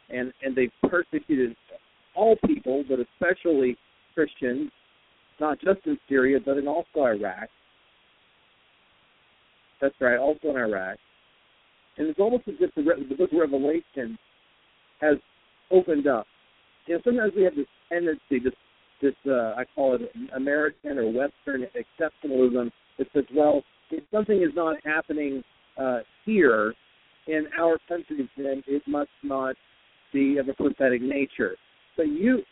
and 0.09 0.33
and 0.43 0.57
they've 0.57 0.73
persecuted 0.89 1.57
all 2.15 2.37
people, 2.47 2.85
but 2.89 2.99
especially 2.99 3.77
Christians, 4.15 4.71
not 5.41 5.61
just 5.61 5.81
in 5.87 5.99
Syria, 6.09 6.39
but 6.45 6.59
in 6.59 6.67
also 6.67 6.85
Iraq. 6.99 7.49
That's 9.81 9.95
right, 10.01 10.19
also 10.19 10.51
in 10.51 10.57
Iraq. 10.57 10.99
And 11.97 12.09
it's 12.09 12.19
almost 12.19 12.49
as 12.49 12.55
if 12.61 12.75
the, 12.75 12.83
the 12.83 13.15
book 13.15 13.33
of 13.33 13.39
Revelation 13.39 14.19
has 15.01 15.17
opened 15.71 16.07
up. 16.07 16.27
You 16.87 16.95
know, 16.95 17.01
sometimes 17.05 17.33
we 17.37 17.45
have 17.45 17.55
this 17.55 17.67
tendency, 17.89 18.39
this 18.43 18.55
this 19.01 19.15
uh, 19.27 19.55
I 19.57 19.65
call 19.75 19.95
it 19.95 20.13
American 20.35 20.99
or 20.99 21.11
Western 21.11 21.67
exceptionalism 21.75 22.71
that 22.99 23.07
says, 23.15 23.25
well, 23.35 23.63
if 23.91 24.05
something 24.11 24.43
is 24.43 24.51
not 24.55 24.77
happening 24.85 25.43
uh, 25.79 26.01
here, 26.25 26.75
in 27.27 27.47
our 27.59 27.79
country, 27.89 28.29
then 28.37 28.63
it 28.67 28.83
must 28.87 29.11
not 29.23 29.55
be 30.13 30.39
of 30.39 30.49
a 30.49 30.55
prophetic 30.55 31.03
nature. 31.03 31.57
But 31.97 32.09
you, 32.09 32.43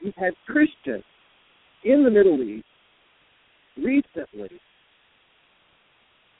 you've 0.00 0.14
had 0.14 0.34
Christians 0.46 1.04
in 1.84 2.04
the 2.04 2.10
Middle 2.10 2.40
East 2.42 2.66
recently, 3.76 4.50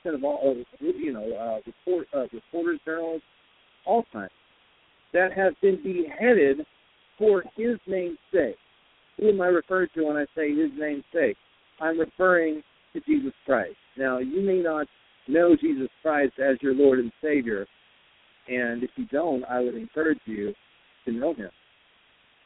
kind 0.03 0.17
of 0.17 0.25
all, 0.25 0.57
you 0.81 1.13
know, 1.13 1.33
uh, 1.35 1.61
report, 1.67 2.07
uh, 2.15 2.27
reporters, 2.33 2.81
journalists, 2.85 3.27
all 3.87 4.05
kinds, 4.13 4.31
that 5.13 5.33
have 5.33 5.55
been 5.61 5.83
beheaded 5.83 6.59
for 7.19 7.43
His 7.57 7.77
name's 7.87 8.19
sake. 8.33 8.57
Who 9.19 9.31
am 9.31 9.41
I 9.41 9.47
referring 9.47 9.89
to 9.95 10.05
when 10.05 10.17
I 10.17 10.27
say 10.37 10.55
His 10.55 10.71
name's 10.79 11.05
sake? 11.13 11.37
I'm 11.81 11.99
referring 11.99 12.63
to 12.95 13.01
Jesus 13.01 13.33
Christ. 13.45 13.77
Now, 13.99 14.19
you 14.19 14.41
may 14.41 14.61
not 14.61 14.87
know 15.29 15.55
Jesus 15.57 15.89
Christ 16.03 16.35
as 16.39 16.57
your 16.63 16.75
Lord 16.75 16.99
and 16.99 17.13
Savior. 17.23 17.67
And 18.49 18.83
if 18.83 18.91
you 18.97 19.07
don't, 19.07 19.45
I 19.45 19.61
would 19.61 19.75
encourage 19.75 20.21
you 20.25 20.55
to 21.05 21.13
know 21.13 21.35
Him 21.35 21.51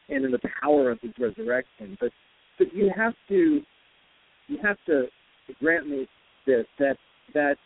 and 0.08 0.24
in 0.24 0.30
the 0.30 0.40
power 0.62 0.90
of 0.90 0.98
His 1.00 1.12
resurrection. 1.18 1.96
But 2.00 2.10
but 2.58 2.74
you 2.74 2.90
have 2.96 3.14
to 3.28 3.60
you 4.48 4.58
have 4.62 4.76
to 4.86 5.06
grant 5.60 5.88
me 5.88 6.08
this 6.46 6.66
that 6.78 6.96
that 7.34 7.56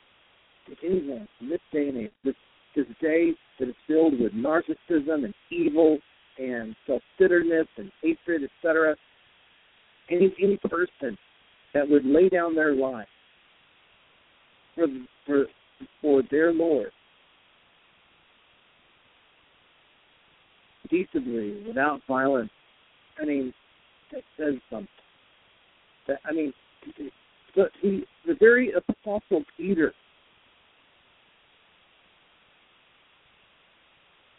anyone 0.83 1.29
in 1.41 1.49
this 1.49 1.61
day 1.73 1.89
and 1.89 1.99
age, 1.99 2.11
this 2.25 2.35
this 2.75 2.87
day 3.01 3.33
that 3.59 3.69
is 3.69 3.75
filled 3.87 4.19
with 4.19 4.33
narcissism 4.33 5.25
and 5.25 5.35
evil 5.51 5.99
and 6.39 6.75
self-centeredness 6.87 7.67
and 7.77 7.93
hatred, 8.03 8.43
etc. 8.43 8.97
Any 10.11 10.35
any 10.43 10.57
person 10.57 11.19
that 11.75 11.89
would 11.89 12.05
lay 12.05 12.29
down 12.29 12.55
their 12.55 12.75
life 12.75 13.09
for 14.75 14.87
for 15.27 15.47
for 16.01 16.23
their 16.31 16.53
Lord. 16.53 16.91
Peaceably, 20.89 21.23
mm-hmm. 21.23 21.69
without 21.69 22.01
violence. 22.07 22.51
I 23.21 23.25
mean, 23.25 23.55
that 24.13 24.23
says 24.37 24.55
something. 24.71 24.89
That, 26.07 26.19
I 26.29 26.33
mean, 26.33 26.53
the, 26.99 27.65
the 27.83 28.03
the 28.27 28.35
very 28.39 28.73
apostle 28.73 29.45
Peter, 29.57 29.95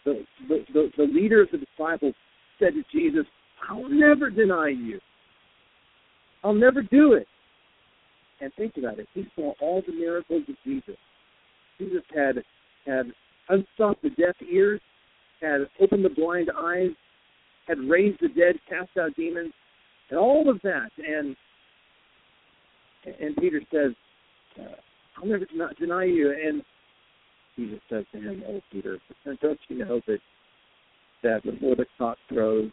the, 0.05 0.23
the 0.47 0.65
the 0.73 0.89
the 0.97 1.03
leader 1.03 1.41
of 1.41 1.49
the 1.51 1.57
disciples, 1.57 2.13
said 2.59 2.73
to 2.73 2.83
Jesus, 2.91 3.25
"I'll 3.69 3.89
never 3.89 4.29
deny 4.29 4.69
you. 4.69 4.99
I'll 6.43 6.53
never 6.53 6.81
do 6.81 7.13
it." 7.13 7.27
And 8.41 8.53
think 8.55 8.77
about 8.77 8.99
it. 8.99 9.07
He 9.13 9.25
saw 9.35 9.53
all 9.59 9.81
the 9.81 9.93
miracles 9.93 10.43
of 10.49 10.55
Jesus. 10.63 10.97
Jesus 11.77 12.03
had 12.13 12.43
had 12.85 13.13
unstopped 13.49 14.01
the 14.01 14.09
deaf 14.11 14.35
ears, 14.41 14.81
had 15.41 15.69
opened 15.79 16.03
the 16.05 16.09
blind 16.09 16.49
eyes, 16.55 16.91
had 17.67 17.79
raised 17.79 18.19
the 18.19 18.29
dead, 18.29 18.59
cast 18.67 18.97
out 18.97 19.15
demons, 19.15 19.53
and 20.09 20.19
all 20.19 20.49
of 20.49 20.61
that. 20.61 20.91
And 20.97 21.35
and 23.05 23.35
Peter 23.37 23.61
says, 23.71 23.93
uh, 24.59 24.75
"I'll 25.17 25.25
never 25.25 25.45
deny, 25.45 26.03
you." 26.05 26.31
And 26.31 26.63
Jesus 27.55 27.79
says 27.89 28.05
to 28.11 28.19
him, 28.19 28.43
"Oh, 28.47 28.61
Peter, 28.71 28.99
don't 29.41 29.59
you 29.69 29.77
know 29.77 30.01
that 30.07 30.19
that 31.21 31.43
before 31.43 31.75
the 31.75 31.85
cock 31.97 32.17
crows, 32.27 32.71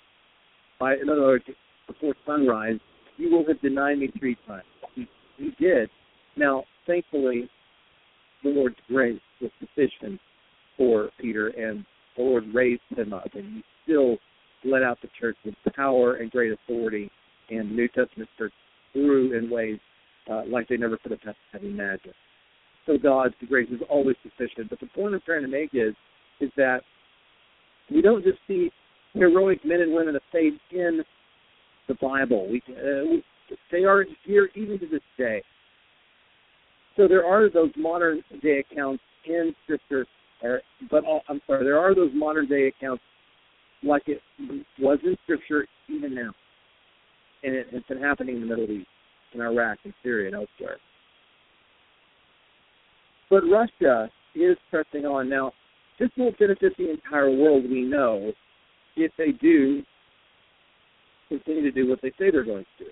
by 0.78 0.96
in 0.96 1.08
other 1.08 1.22
words, 1.22 1.44
before 1.86 2.14
sunrise, 2.26 2.80
you 3.20 3.30
will 3.30 3.44
have 3.46 3.60
denied 3.60 3.98
me 3.98 4.10
three 4.18 4.36
times." 4.46 4.64
he 5.40 5.50
did. 5.58 5.88
Now, 6.36 6.64
thankfully, 6.86 7.48
the 8.42 8.50
Lord's 8.50 8.76
grace 8.88 9.20
was 9.40 9.50
sufficient 9.58 10.20
for 10.76 11.10
Peter, 11.20 11.48
and 11.48 11.84
the 12.16 12.22
Lord 12.22 12.44
raised 12.54 12.82
him 12.96 13.12
up, 13.12 13.28
and 13.34 13.56
he 13.56 13.64
still 13.84 14.18
led 14.64 14.82
out 14.82 14.98
the 15.02 15.08
church 15.18 15.36
with 15.44 15.54
power 15.74 16.16
and 16.16 16.30
great 16.30 16.52
authority, 16.52 17.10
and 17.48 17.70
the 17.70 17.74
New 17.74 17.88
Testament 17.88 18.28
church 18.36 18.52
grew 18.92 19.36
in 19.36 19.50
ways 19.50 19.78
uh, 20.30 20.42
like 20.46 20.68
they 20.68 20.76
never 20.76 20.96
could 20.96 21.12
have, 21.12 21.34
have 21.52 21.64
imagined. 21.64 22.14
So 22.86 22.96
God's 22.98 23.34
grace 23.48 23.68
is 23.70 23.80
always 23.88 24.16
sufficient. 24.22 24.70
But 24.70 24.80
the 24.80 24.86
point 24.86 25.14
I'm 25.14 25.20
trying 25.24 25.42
to 25.42 25.48
make 25.48 25.70
is 25.72 25.94
is 26.40 26.50
that 26.56 26.80
we 27.90 28.00
don't 28.00 28.24
just 28.24 28.38
see 28.48 28.70
heroic 29.14 29.64
men 29.64 29.80
and 29.80 29.92
women 29.92 30.16
of 30.16 30.22
faith 30.32 30.54
in 30.70 31.02
the 31.90 32.06
Bible. 32.06 32.48
We, 32.48 32.62
uh, 32.68 33.20
they 33.72 33.84
are 33.84 34.04
here 34.24 34.48
even 34.54 34.78
to 34.78 34.86
this 34.86 35.00
day. 35.18 35.42
So 36.96 37.08
there 37.08 37.24
are 37.24 37.50
those 37.50 37.70
modern 37.76 38.22
day 38.42 38.64
accounts 38.70 39.02
in 39.26 39.54
Scripture, 39.64 40.06
but 40.90 41.04
I'm 41.28 41.40
sorry, 41.46 41.64
there 41.64 41.78
are 41.78 41.94
those 41.94 42.10
modern 42.14 42.46
day 42.46 42.68
accounts 42.68 43.02
like 43.82 44.02
it 44.06 44.20
was 44.78 44.98
in 45.04 45.16
Scripture 45.24 45.66
even 45.88 46.14
now, 46.14 46.32
and 47.42 47.54
it, 47.54 47.66
it's 47.72 47.86
been 47.88 48.00
happening 48.00 48.36
in 48.36 48.42
the 48.42 48.46
Middle 48.46 48.70
East, 48.70 48.88
in 49.34 49.40
Iraq, 49.40 49.78
in 49.84 49.94
Syria, 50.02 50.26
and 50.26 50.36
elsewhere. 50.36 50.76
But 53.30 53.42
Russia 53.50 54.10
is 54.34 54.56
pressing 54.70 55.06
on 55.06 55.28
now. 55.28 55.52
This 55.98 56.10
won't 56.16 56.38
benefit 56.38 56.76
the 56.76 56.90
entire 56.90 57.30
world, 57.30 57.64
we 57.68 57.82
know, 57.82 58.32
if 58.96 59.12
they 59.16 59.32
do 59.32 59.82
continue 61.30 61.62
to 61.62 61.70
do 61.70 61.88
what 61.88 62.00
they 62.02 62.10
say 62.18 62.30
they're 62.30 62.44
going 62.44 62.66
to 62.78 62.84
do. 62.84 62.90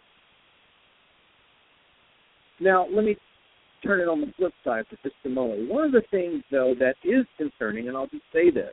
Now, 2.60 2.86
let 2.90 3.04
me 3.04 3.16
turn 3.84 4.00
it 4.00 4.08
on 4.08 4.20
the 4.20 4.32
flip 4.36 4.52
side 4.64 4.84
for 4.88 4.96
just 5.02 5.14
a 5.26 5.28
moment. 5.28 5.68
One 5.68 5.84
of 5.84 5.92
the 5.92 6.02
things, 6.10 6.42
though, 6.50 6.74
that 6.80 6.94
is 7.04 7.26
concerning, 7.36 7.88
and 7.88 7.96
I'll 7.96 8.06
just 8.06 8.24
say 8.32 8.50
this, 8.50 8.72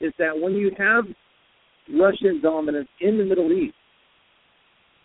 is 0.00 0.12
that 0.18 0.38
when 0.38 0.52
you 0.52 0.70
have 0.78 1.04
Russian 1.98 2.40
dominance 2.42 2.88
in 3.00 3.18
the 3.18 3.24
Middle 3.24 3.50
East, 3.52 3.74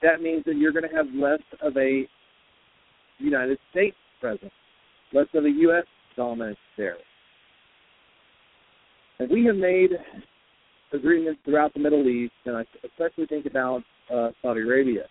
that 0.01 0.21
means 0.21 0.43
that 0.45 0.57
you're 0.57 0.73
going 0.73 0.87
to 0.87 0.95
have 0.95 1.07
less 1.15 1.39
of 1.61 1.77
a 1.77 2.03
United 3.19 3.57
States 3.71 3.95
presence, 4.19 4.51
less 5.13 5.27
of 5.33 5.45
a 5.45 5.49
U.S. 5.49 5.85
dominance 6.15 6.57
there. 6.77 6.97
And 9.19 9.31
we 9.31 9.45
have 9.45 9.55
made 9.55 9.91
agreements 10.93 11.39
throughout 11.43 11.73
the 11.73 11.79
Middle 11.79 12.07
East, 12.07 12.33
and 12.45 12.55
I 12.55 12.65
especially 12.83 13.25
think 13.25 13.45
about 13.45 13.81
uh, 14.13 14.29
Saudi 14.41 14.61
Arabia. 14.61 15.05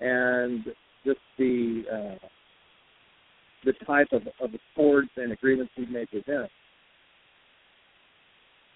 And 0.00 0.64
just 1.04 1.20
the 1.38 1.84
uh, 1.92 2.26
the 3.64 3.72
type 3.86 4.08
of, 4.12 4.22
of 4.40 4.50
accords 4.54 5.08
and 5.16 5.32
agreements 5.32 5.72
we've 5.78 5.90
made 5.90 6.08
with 6.12 6.26
them, 6.26 6.46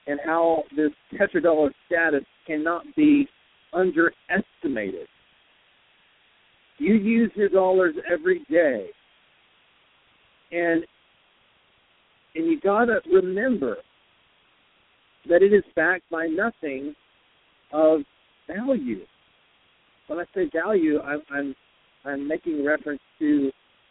and 0.07 0.21
how 0.25 0.63
this 0.77 0.91
petrodollar 1.15 1.71
status 1.87 2.25
cannot 2.47 2.85
be 2.97 3.29
underestimated. 3.73 5.09
You 6.79 6.95
use 6.95 7.33
your 7.35 7.49
dollars 7.49 7.97
every 8.11 8.45
day, 8.49 8.87
and 10.53 10.85
and 12.35 12.47
you 12.47 12.61
gotta 12.61 13.01
remember 13.13 13.79
that 15.29 15.43
it 15.43 15.53
is 15.53 15.65
backed 15.77 16.09
by 16.11 16.27
nothing 16.27 16.95
of 17.73 18.01
value. 18.47 19.01
When 20.07 20.19
I 20.19 20.25
say 20.35 20.51
value, 20.53 21.01
I'm 21.01 21.23
I'm, 21.31 21.55
I'm 22.05 22.27
making 22.27 22.65
reference 22.65 23.01
to 23.19 23.51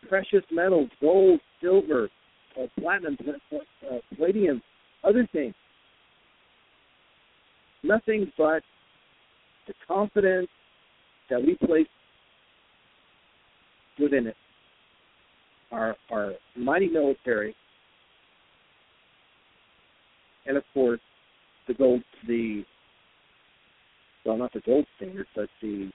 precious 0.10 0.44
metals, 0.52 0.90
gold, 1.00 1.40
silver, 1.62 2.10
uh, 2.60 2.66
platinum, 2.80 3.18
uh, 3.54 3.98
palladium, 4.16 4.62
other 5.04 5.28
things. 5.32 5.54
Nothing 7.84 8.32
but 8.38 8.64
the 9.68 9.74
confidence 9.88 10.48
that 11.30 11.42
we 11.42 11.56
place 11.56 11.88
within 14.00 14.28
it. 14.28 14.36
Our 15.72 15.96
our 16.12 16.34
mighty 16.56 16.88
military, 16.88 17.54
and 20.48 20.58
of 20.58 20.64
course 20.74 21.02
the 21.68 21.74
gold 21.74 22.04
the 22.28 22.64
well 24.26 24.38
not 24.38 24.54
the 24.54 24.62
gold 24.62 24.86
standard 24.98 25.28
but 25.36 25.50
the 25.62 25.90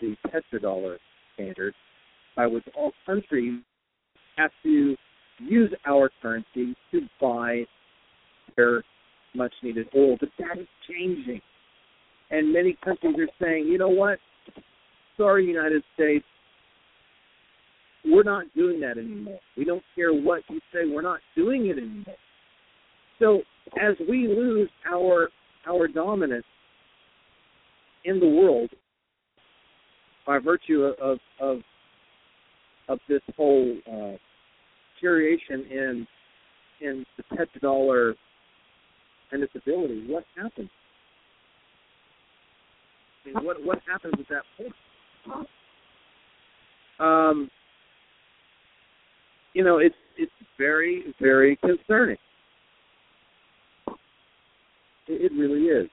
the 0.00 0.16
petrodollar 0.26 0.96
standard 1.34 1.74
by 2.36 2.46
which 2.46 2.64
all 2.76 2.92
countries 3.06 3.60
have 4.36 4.50
to 4.62 4.96
use 5.38 5.72
our 5.86 6.10
currency 6.22 6.74
to 6.90 7.00
buy 7.20 7.64
their 8.56 8.82
much 9.34 9.52
needed 9.62 9.88
oil. 9.96 10.16
But 10.18 10.30
that 10.38 10.58
is 10.58 10.66
changing. 10.88 11.40
And 12.30 12.52
many 12.52 12.76
countries 12.84 13.16
are 13.18 13.28
saying, 13.40 13.66
you 13.66 13.78
know 13.78 13.88
what? 13.88 14.18
Sorry, 15.16 15.44
United 15.44 15.82
States, 15.94 16.24
we're 18.04 18.22
not 18.22 18.44
doing 18.56 18.80
that 18.80 18.96
anymore. 18.96 19.40
We 19.56 19.64
don't 19.64 19.82
care 19.94 20.12
what 20.12 20.42
you 20.48 20.60
say, 20.72 20.80
we're 20.86 21.02
not 21.02 21.20
doing 21.36 21.66
it 21.66 21.76
anymore. 21.76 22.16
So 23.20 23.42
as 23.80 23.94
we 24.08 24.26
lose 24.26 24.70
our 24.90 25.28
our 25.68 25.86
dominance 25.86 26.46
in 28.04 28.18
the 28.18 28.26
world 28.26 28.70
by 30.26 30.38
virtue 30.38 30.90
of 31.00 31.18
of 31.40 31.58
of 32.88 32.98
this 33.08 33.20
whole 33.36 33.76
uh, 33.86 34.16
deterioration 34.94 35.66
in 35.70 36.06
in 36.80 37.04
the 37.18 37.36
petrodollar 37.36 38.14
and 39.32 39.42
its 39.42 39.52
ability, 39.54 40.04
what 40.08 40.24
happens? 40.36 40.70
I 43.24 43.28
mean, 43.28 43.44
what 43.44 43.62
what 43.62 43.78
happens 43.86 44.14
at 44.18 44.26
that 44.30 44.42
point? 44.56 45.46
Um, 46.98 47.50
you 49.52 49.62
know, 49.62 49.78
it's 49.78 49.94
it's 50.16 50.32
very 50.58 51.14
very 51.20 51.56
concerning. 51.56 52.16
It, 55.12 55.32
really 55.32 55.64
is. 55.64 55.88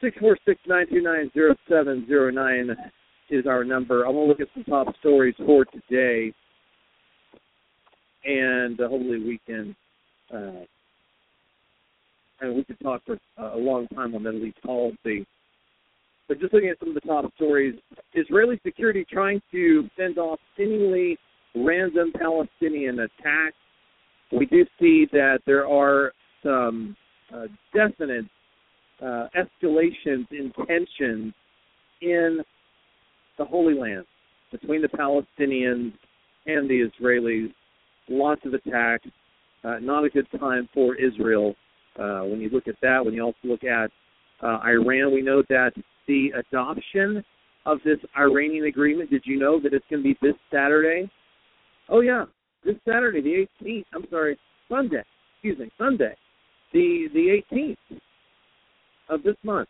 Six 0.00 0.16
four 0.18 0.36
six 0.46 0.60
nine 0.66 0.86
two 0.88 1.02
nine 1.02 1.30
zero 1.34 1.54
seven 1.68 2.06
zero 2.06 2.30
nine 2.30 2.70
is 3.30 3.46
our 3.46 3.64
number. 3.64 4.04
I'm 4.04 4.14
gonna 4.14 4.26
look 4.26 4.40
at 4.40 4.48
some 4.54 4.64
top 4.64 4.94
stories 5.00 5.34
for 5.44 5.64
today, 5.64 6.32
and 8.24 8.80
uh, 8.80 8.88
hopefully 8.88 9.18
we 9.18 9.40
can. 9.44 9.74
Uh, 10.32 10.64
and 12.40 12.56
we 12.56 12.64
could 12.64 12.80
talk 12.80 13.02
for 13.06 13.18
a 13.38 13.56
long 13.56 13.86
time 13.88 14.14
on 14.14 14.22
Middle 14.22 14.44
East 14.44 14.60
policy. 14.64 15.26
But 16.28 16.40
just 16.40 16.52
looking 16.52 16.70
at 16.70 16.78
some 16.78 16.88
of 16.88 16.94
the 16.94 17.00
top 17.00 17.32
stories, 17.36 17.74
Israeli 18.14 18.58
security 18.64 19.04
trying 19.10 19.40
to 19.52 19.88
fend 19.96 20.18
off 20.18 20.40
seemingly 20.56 21.18
random 21.54 22.12
Palestinian 22.18 23.00
attacks. 23.00 23.56
We 24.32 24.46
do 24.46 24.64
see 24.80 25.06
that 25.12 25.40
there 25.46 25.68
are 25.68 26.12
some 26.42 26.96
uh, 27.34 27.46
definite 27.74 28.26
uh, 29.02 29.26
escalations 29.36 30.26
in 30.30 30.52
tensions 30.66 31.32
in 32.00 32.40
the 33.38 33.44
Holy 33.44 33.74
Land 33.74 34.04
between 34.50 34.82
the 34.82 34.88
Palestinians 34.88 35.92
and 36.46 36.68
the 36.68 36.88
Israelis. 36.88 37.52
Lots 38.08 38.42
of 38.44 38.54
attacks. 38.54 39.08
Uh, 39.64 39.78
not 39.80 40.04
a 40.04 40.10
good 40.10 40.26
time 40.38 40.68
for 40.74 40.96
Israel. 40.96 41.54
Uh, 41.98 42.22
when 42.22 42.40
you 42.40 42.50
look 42.50 42.68
at 42.68 42.74
that, 42.82 43.04
when 43.04 43.14
you 43.14 43.22
also 43.22 43.38
look 43.44 43.64
at 43.64 43.90
uh, 44.42 44.58
Iran, 44.64 45.14
we 45.14 45.22
know 45.22 45.42
that 45.48 45.72
the 46.08 46.32
adoption 46.36 47.24
of 47.64 47.78
this 47.84 47.98
Iranian 48.18 48.64
agreement. 48.64 49.10
Did 49.10 49.22
you 49.24 49.38
know 49.38 49.60
that 49.60 49.72
it's 49.72 49.84
going 49.88 50.02
to 50.02 50.08
be 50.08 50.18
this 50.20 50.34
Saturday? 50.50 51.08
Oh 51.88 52.00
yeah, 52.00 52.24
this 52.64 52.74
Saturday, 52.84 53.20
the 53.20 53.46
18th. 53.64 53.84
I'm 53.94 54.04
sorry, 54.10 54.36
Sunday. 54.68 55.02
Excuse 55.36 55.58
me, 55.58 55.70
Sunday 55.78 56.16
the 56.72 57.08
the 57.12 57.42
18th 57.52 58.00
of 59.08 59.22
this 59.22 59.36
month, 59.42 59.68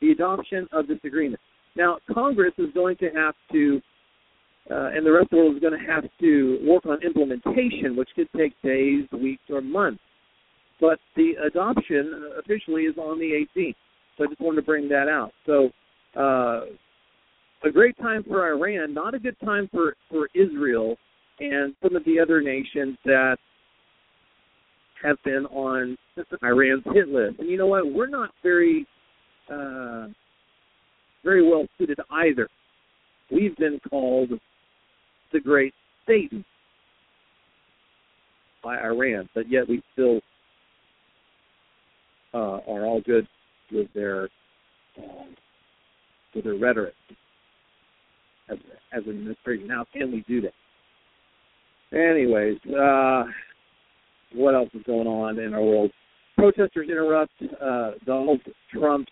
the 0.00 0.10
adoption 0.10 0.66
of 0.72 0.86
this 0.86 0.98
agreement. 1.04 1.40
Now, 1.76 1.98
Congress 2.12 2.52
is 2.58 2.68
going 2.74 2.96
to 2.98 3.10
have 3.10 3.34
to, 3.52 3.80
uh, 4.70 4.90
and 4.94 5.04
the 5.04 5.12
rest 5.12 5.24
of 5.24 5.30
the 5.30 5.36
world 5.36 5.54
is 5.54 5.60
going 5.60 5.78
to 5.78 5.92
have 5.92 6.04
to 6.20 6.58
work 6.62 6.86
on 6.86 7.02
implementation, 7.02 7.96
which 7.96 8.08
could 8.16 8.28
take 8.36 8.52
days, 8.62 9.04
weeks, 9.12 9.42
or 9.50 9.60
months. 9.60 10.00
But 10.80 10.98
the 11.16 11.32
adoption 11.46 12.32
officially 12.38 12.82
is 12.82 12.96
on 12.98 13.18
the 13.18 13.46
18th. 13.56 13.74
So 14.16 14.24
I 14.24 14.26
just 14.28 14.40
wanted 14.40 14.56
to 14.56 14.66
bring 14.66 14.88
that 14.88 15.08
out. 15.08 15.32
So, 15.44 15.70
uh, 16.18 16.66
a 17.64 17.70
great 17.70 17.96
time 17.98 18.22
for 18.22 18.46
Iran, 18.48 18.94
not 18.94 19.14
a 19.14 19.18
good 19.18 19.38
time 19.40 19.68
for, 19.72 19.96
for 20.10 20.28
Israel 20.34 20.96
and 21.40 21.74
some 21.82 21.96
of 21.96 22.04
the 22.04 22.18
other 22.18 22.40
nations 22.40 22.96
that 23.04 23.36
have 25.06 25.22
been 25.24 25.46
on 25.46 25.96
Iran's 26.42 26.82
hit 26.92 27.08
list. 27.08 27.38
And 27.38 27.48
you 27.48 27.56
know 27.56 27.66
what? 27.66 27.92
We're 27.92 28.08
not 28.08 28.30
very 28.42 28.86
uh, 29.50 30.08
very 31.24 31.48
well 31.48 31.66
suited 31.78 31.98
either. 32.10 32.48
We've 33.30 33.56
been 33.56 33.80
called 33.88 34.30
the 35.32 35.40
Great 35.40 35.74
Satan 36.06 36.44
by 38.62 38.78
Iran, 38.78 39.28
but 39.34 39.50
yet 39.50 39.68
we 39.68 39.82
still 39.92 40.20
uh, 42.34 42.60
are 42.68 42.84
all 42.84 43.00
good 43.04 43.26
with 43.70 43.88
their 43.94 44.28
um, 44.98 45.34
with 46.34 46.44
their 46.44 46.56
rhetoric 46.56 46.94
as 48.48 48.58
as 48.92 49.04
an 49.04 49.10
administration. 49.10 49.68
Now, 49.68 49.84
can 49.92 50.10
we 50.10 50.24
do 50.26 50.40
that? 50.42 50.52
Anyways, 51.96 52.58
uh, 52.66 53.24
what 54.34 54.54
else 54.54 54.68
is 54.74 54.82
going 54.86 55.06
on 55.06 55.38
in 55.38 55.54
our 55.54 55.62
world. 55.62 55.90
Protesters 56.36 56.88
interrupt 56.90 57.32
uh, 57.62 57.92
Donald 58.04 58.40
Trump's 58.72 59.10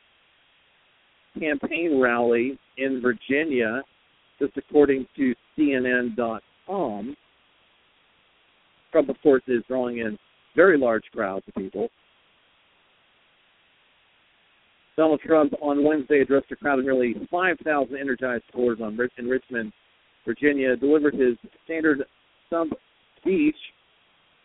campaign 1.38 2.00
rally 2.00 2.58
in 2.76 3.00
Virginia, 3.00 3.82
just 4.38 4.52
according 4.56 5.06
to 5.16 5.34
CNN.com. 5.56 7.16
Trump, 8.92 9.08
of 9.08 9.16
course, 9.22 9.42
is 9.48 9.62
drawing 9.66 9.98
in 9.98 10.18
very 10.54 10.78
large 10.78 11.04
crowds 11.12 11.44
of 11.48 11.54
people. 11.54 11.88
Donald 14.96 15.20
Trump 15.26 15.52
on 15.60 15.82
Wednesday 15.84 16.20
addressed 16.20 16.52
a 16.52 16.56
crowd 16.56 16.78
of 16.78 16.84
nearly 16.84 17.14
5,000 17.30 17.96
energized 17.96 18.44
supporters 18.46 18.78
on, 18.80 18.96
in 19.18 19.26
Richmond, 19.26 19.72
Virginia, 20.24 20.76
delivered 20.76 21.14
his 21.14 21.36
standard 21.64 22.04
stump 22.46 22.72
speech 23.20 23.56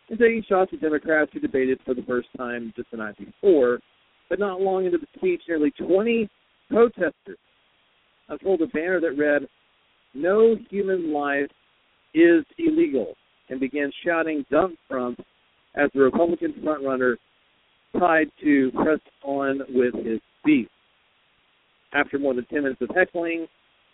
and 0.09 0.19
taking 0.19 0.43
shots 0.47 0.71
at 0.73 0.81
Democrats 0.81 1.31
who 1.33 1.39
debated 1.39 1.79
for 1.85 1.93
the 1.93 2.03
first 2.03 2.27
time 2.37 2.73
just 2.75 2.89
the 2.91 2.97
night 2.97 3.15
before. 3.17 3.79
But 4.29 4.39
not 4.39 4.61
long 4.61 4.85
into 4.85 4.97
the 4.97 5.07
speech, 5.15 5.41
nearly 5.47 5.71
20 5.71 6.29
protesters 6.69 7.37
unrolled 8.27 8.61
a 8.61 8.67
banner 8.67 8.99
that 9.01 9.17
read, 9.17 9.47
No 10.13 10.55
human 10.69 11.11
life 11.11 11.49
is 12.13 12.43
illegal, 12.57 13.15
and 13.49 13.59
began 13.59 13.91
shouting 14.05 14.45
dump 14.51 14.77
Trump 14.89 15.19
as 15.75 15.89
the 15.93 16.01
Republican 16.01 16.53
frontrunner 16.63 17.15
tried 17.97 18.27
to 18.43 18.71
press 18.71 18.99
on 19.23 19.61
with 19.69 19.93
his 20.05 20.19
speech. 20.41 20.69
After 21.93 22.19
more 22.19 22.35
than 22.35 22.45
10 22.45 22.63
minutes 22.63 22.81
of 22.81 22.89
heckling, 22.95 23.47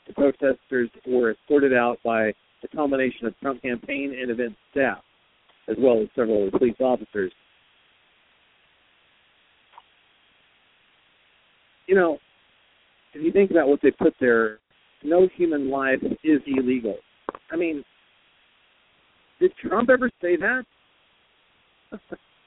The 0.07 0.13
protesters 0.13 0.89
were 1.07 1.31
escorted 1.31 1.73
out 1.73 1.97
by 2.03 2.27
a 2.27 2.67
combination 2.75 3.25
of 3.25 3.37
Trump 3.39 3.61
campaign 3.61 4.15
and 4.19 4.29
event 4.29 4.55
staff, 4.71 4.99
as 5.69 5.75
well 5.79 6.01
as 6.01 6.07
several 6.15 6.49
police 6.51 6.75
officers. 6.79 7.31
You 11.87 11.95
know, 11.95 12.17
if 13.13 13.23
you 13.23 13.31
think 13.31 13.51
about 13.51 13.67
what 13.67 13.79
they 13.81 13.91
put 13.91 14.13
there, 14.19 14.59
no 15.03 15.27
human 15.35 15.69
life 15.69 15.99
is 16.23 16.41
illegal. 16.47 16.95
I 17.51 17.55
mean, 17.55 17.83
did 19.39 19.51
Trump 19.61 19.89
ever 19.89 20.09
say 20.21 20.35
that? 20.37 20.63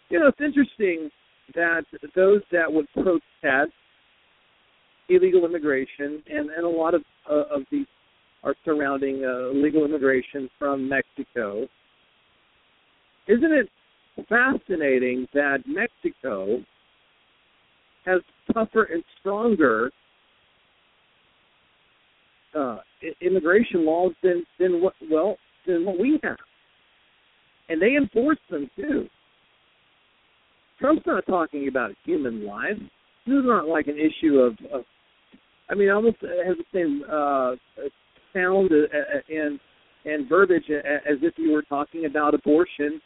you 0.08 0.18
know, 0.18 0.28
it's 0.28 0.40
interesting 0.40 1.10
that 1.54 1.82
those 2.14 2.42
that 2.52 2.70
would 2.72 2.86
protest 2.92 3.72
illegal 5.08 5.44
immigration, 5.44 6.22
and, 6.28 6.50
and 6.50 6.64
a 6.64 6.68
lot 6.68 6.94
of 6.94 7.02
uh, 7.30 7.44
of 7.54 7.62
these 7.70 7.86
are 8.44 8.54
surrounding 8.64 9.24
uh, 9.24 9.50
illegal 9.50 9.84
immigration 9.84 10.48
from 10.58 10.88
Mexico. 10.88 11.66
Isn't 13.28 13.52
it 13.52 13.68
fascinating 14.28 15.26
that 15.34 15.58
Mexico 15.66 16.58
has 18.04 18.20
tougher 18.52 18.84
and 18.84 19.04
stronger 19.20 19.90
uh, 22.54 22.78
immigration 23.20 23.84
laws 23.84 24.12
than 24.22 24.44
than 24.58 24.82
what 24.82 24.94
well 25.10 25.36
than 25.66 25.84
what 25.84 25.98
we 25.98 26.18
have, 26.24 26.38
and 27.68 27.80
they 27.80 27.96
enforce 27.96 28.38
them 28.50 28.70
too. 28.74 29.06
Trump's 30.80 31.06
not 31.06 31.26
talking 31.26 31.68
about 31.68 31.90
human 32.04 32.46
lives. 32.46 32.80
This 33.26 33.34
is 33.34 33.44
not 33.44 33.66
like 33.66 33.88
an 33.88 33.98
issue 33.98 34.38
of, 34.38 34.56
of 34.72 34.84
I 35.68 35.74
mean, 35.74 35.90
almost 35.90 36.16
has 36.22 36.56
the 36.56 36.64
same 36.72 37.02
uh, 37.10 37.56
sound 38.32 38.70
and 38.72 39.60
and 40.04 40.28
verbiage 40.28 40.70
as 40.70 41.18
if 41.22 41.34
you 41.36 41.52
were 41.52 41.62
talking 41.62 42.06
about 42.06 42.32
abortion. 42.34 43.00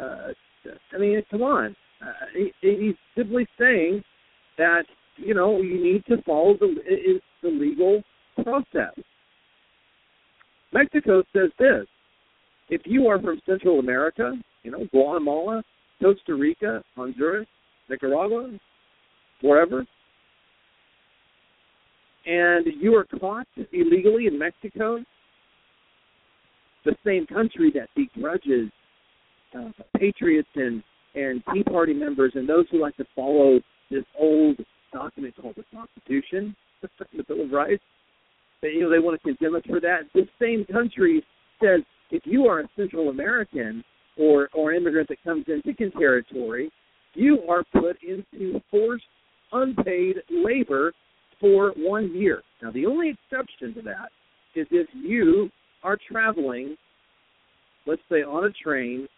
Uh, 0.00 0.32
I 0.92 0.98
mean, 0.98 1.22
come 1.30 1.42
on. 1.42 1.76
Uh, 2.00 2.12
he, 2.34 2.52
he's 2.60 2.94
simply 3.16 3.46
saying 3.58 4.02
that 4.58 4.84
you 5.16 5.34
know 5.34 5.60
you 5.60 5.82
need 5.82 6.04
to 6.06 6.22
follow 6.22 6.56
the 6.58 7.20
the 7.42 7.48
legal 7.48 8.02
process. 8.42 8.94
Mexico 10.72 11.22
says 11.32 11.50
this: 11.58 11.86
if 12.68 12.82
you 12.84 13.06
are 13.08 13.20
from 13.20 13.40
Central 13.46 13.78
America, 13.78 14.32
you 14.62 14.70
know 14.70 14.86
Guatemala, 14.92 15.62
Costa 16.00 16.34
Rica, 16.34 16.82
Honduras, 16.96 17.46
Nicaragua, 17.88 18.50
wherever, 19.42 19.84
and 22.26 22.66
you 22.80 22.94
are 22.94 23.04
caught 23.18 23.46
illegally 23.72 24.26
in 24.26 24.38
Mexico, 24.38 25.02
the 26.84 26.96
same 27.04 27.26
country 27.26 27.70
that 27.74 27.88
begrudges 27.94 28.70
uh, 29.56 29.70
patriots 29.96 30.48
and 30.54 30.82
and 31.14 31.42
Tea 31.52 31.64
Party 31.64 31.92
members 31.92 32.32
and 32.36 32.48
those 32.48 32.66
who 32.70 32.80
like 32.80 32.96
to 32.96 33.04
follow 33.16 33.60
this 33.90 34.04
old 34.18 34.56
document 34.92 35.34
called 35.40 35.56
the 35.56 35.64
Constitution, 35.74 36.54
the 36.82 37.24
Bill 37.24 37.42
of 37.42 37.50
Rights. 37.50 37.82
They, 38.62 38.68
you 38.68 38.82
know, 38.82 38.90
they 38.90 39.00
want 39.00 39.20
to 39.20 39.34
condemn 39.34 39.56
us 39.56 39.62
for 39.66 39.80
that. 39.80 40.02
This 40.14 40.26
same 40.40 40.64
country 40.66 41.24
says 41.60 41.80
if 42.10 42.22
you 42.24 42.46
are 42.46 42.60
a 42.60 42.68
Central 42.76 43.08
American 43.08 43.82
or 44.16 44.48
or 44.54 44.72
immigrant 44.72 45.08
that 45.08 45.22
comes 45.24 45.44
in 45.48 45.62
Mexican 45.64 45.90
territory, 45.92 46.70
you 47.14 47.40
are 47.48 47.64
put 47.72 47.96
into 48.02 48.60
forced 48.70 49.04
unpaid 49.52 50.16
labor 50.30 50.92
for 51.40 51.72
one 51.76 52.14
year. 52.14 52.42
Now, 52.62 52.70
the 52.70 52.86
only 52.86 53.10
exception 53.10 53.74
to 53.74 53.82
that 53.82 54.10
is 54.54 54.66
if 54.70 54.88
you 54.94 55.50
are 55.82 55.96
traveling, 56.10 56.76
let's 57.86 58.02
say 58.10 58.22
on 58.22 58.44
a 58.44 58.50
train 58.50 59.08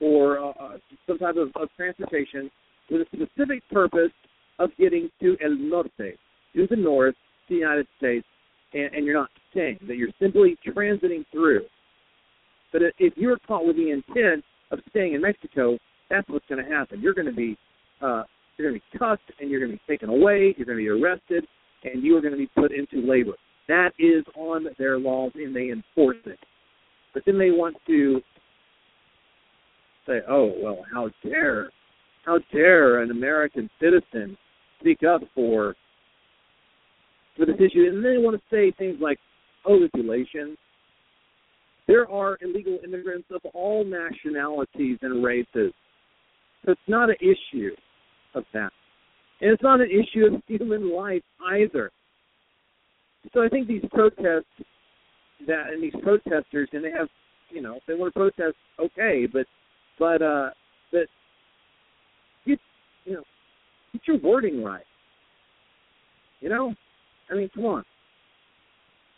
or 0.00 0.38
uh, 0.38 0.78
some 1.06 1.18
type 1.18 1.36
of, 1.36 1.50
of 1.60 1.68
transportation 1.76 2.50
with 2.90 3.02
a 3.02 3.06
specific 3.06 3.62
purpose 3.70 4.12
of 4.58 4.70
getting 4.78 5.10
to 5.20 5.36
El 5.42 5.56
Norte, 5.56 6.18
to 6.54 6.66
the 6.68 6.76
north, 6.76 7.14
to 7.48 7.54
the 7.54 7.60
United 7.60 7.86
States, 7.98 8.26
and, 8.72 8.94
and 8.94 9.06
you're 9.06 9.14
not 9.14 9.30
staying, 9.50 9.78
that 9.86 9.96
you're 9.96 10.08
simply 10.20 10.56
transiting 10.66 11.24
through. 11.32 11.62
But 12.72 12.82
if 12.98 13.14
you're 13.16 13.38
caught 13.46 13.66
with 13.66 13.76
the 13.76 13.90
intent 13.90 14.44
of 14.70 14.80
staying 14.90 15.14
in 15.14 15.22
Mexico, 15.22 15.78
that's 16.10 16.28
what's 16.28 16.44
going 16.48 16.64
to 16.64 16.70
happen. 16.70 17.00
You're 17.00 17.14
going 17.14 17.26
to 17.26 17.32
be 17.32 17.56
uh, 18.02 18.24
you're 18.56 18.70
going 18.70 18.80
to 18.80 18.86
be 18.92 18.98
cuffed 18.98 19.32
and 19.40 19.50
you're 19.50 19.60
going 19.60 19.72
to 19.72 19.76
be 19.76 19.92
taken 19.92 20.08
away. 20.08 20.54
You're 20.56 20.66
going 20.66 20.78
to 20.78 20.84
be 20.84 20.88
arrested 20.88 21.46
and 21.84 22.02
you 22.02 22.16
are 22.16 22.20
going 22.20 22.32
to 22.32 22.38
be 22.38 22.48
put 22.54 22.72
into 22.72 23.06
labor. 23.06 23.32
That 23.68 23.90
is 23.98 24.24
on 24.36 24.66
their 24.78 24.98
laws, 24.98 25.32
and 25.34 25.54
they 25.54 25.70
enforce 25.70 26.18
it. 26.24 26.38
But 27.14 27.24
then 27.26 27.38
they 27.38 27.50
want 27.50 27.76
to 27.86 28.20
say, 30.06 30.20
"Oh, 30.28 30.52
well, 30.58 30.84
how 30.92 31.10
dare, 31.22 31.70
how 32.24 32.38
dare 32.52 33.02
an 33.02 33.10
American 33.10 33.70
citizen 33.80 34.36
speak 34.80 35.02
up 35.02 35.22
for 35.34 35.74
for 37.36 37.46
this 37.46 37.56
issue?" 37.56 37.86
And 37.88 38.04
then 38.04 38.14
they 38.14 38.18
want 38.18 38.36
to 38.36 38.42
say 38.50 38.70
things 38.72 39.00
like, 39.00 39.18
"Oh, 39.64 39.74
manipulation." 39.74 40.56
There 41.86 42.10
are 42.10 42.36
illegal 42.40 42.80
immigrants 42.82 43.28
of 43.30 43.44
all 43.54 43.84
nationalities 43.84 44.98
and 45.02 45.22
races, 45.22 45.72
so 46.64 46.72
it's 46.72 46.88
not 46.88 47.10
an 47.10 47.16
issue 47.20 47.70
of 48.34 48.44
that. 48.52 48.72
And 49.40 49.52
it's 49.52 49.62
not 49.62 49.80
an 49.80 49.90
issue 49.90 50.26
of 50.26 50.42
human 50.46 50.90
life 50.92 51.22
either. 51.52 51.92
So 53.32 53.42
I 53.42 53.48
think 53.48 53.68
these 53.68 53.84
protests 53.92 54.46
that 55.46 55.68
and 55.70 55.82
these 55.82 55.94
protesters 56.02 56.68
and 56.72 56.82
they 56.82 56.90
have 56.90 57.08
you 57.50 57.62
know, 57.62 57.76
if 57.76 57.82
they 57.86 57.94
want 57.94 58.12
to 58.12 58.18
protest, 58.18 58.56
okay, 58.78 59.26
but 59.30 59.46
but 59.98 60.22
uh 60.22 60.50
but 60.92 61.06
get 62.46 62.58
you 63.04 63.14
know, 63.14 63.22
get 63.92 64.02
your 64.06 64.18
wording 64.18 64.62
right. 64.62 64.84
You 66.40 66.48
know? 66.48 66.74
I 67.30 67.34
mean, 67.34 67.50
come 67.54 67.64
on. 67.64 67.84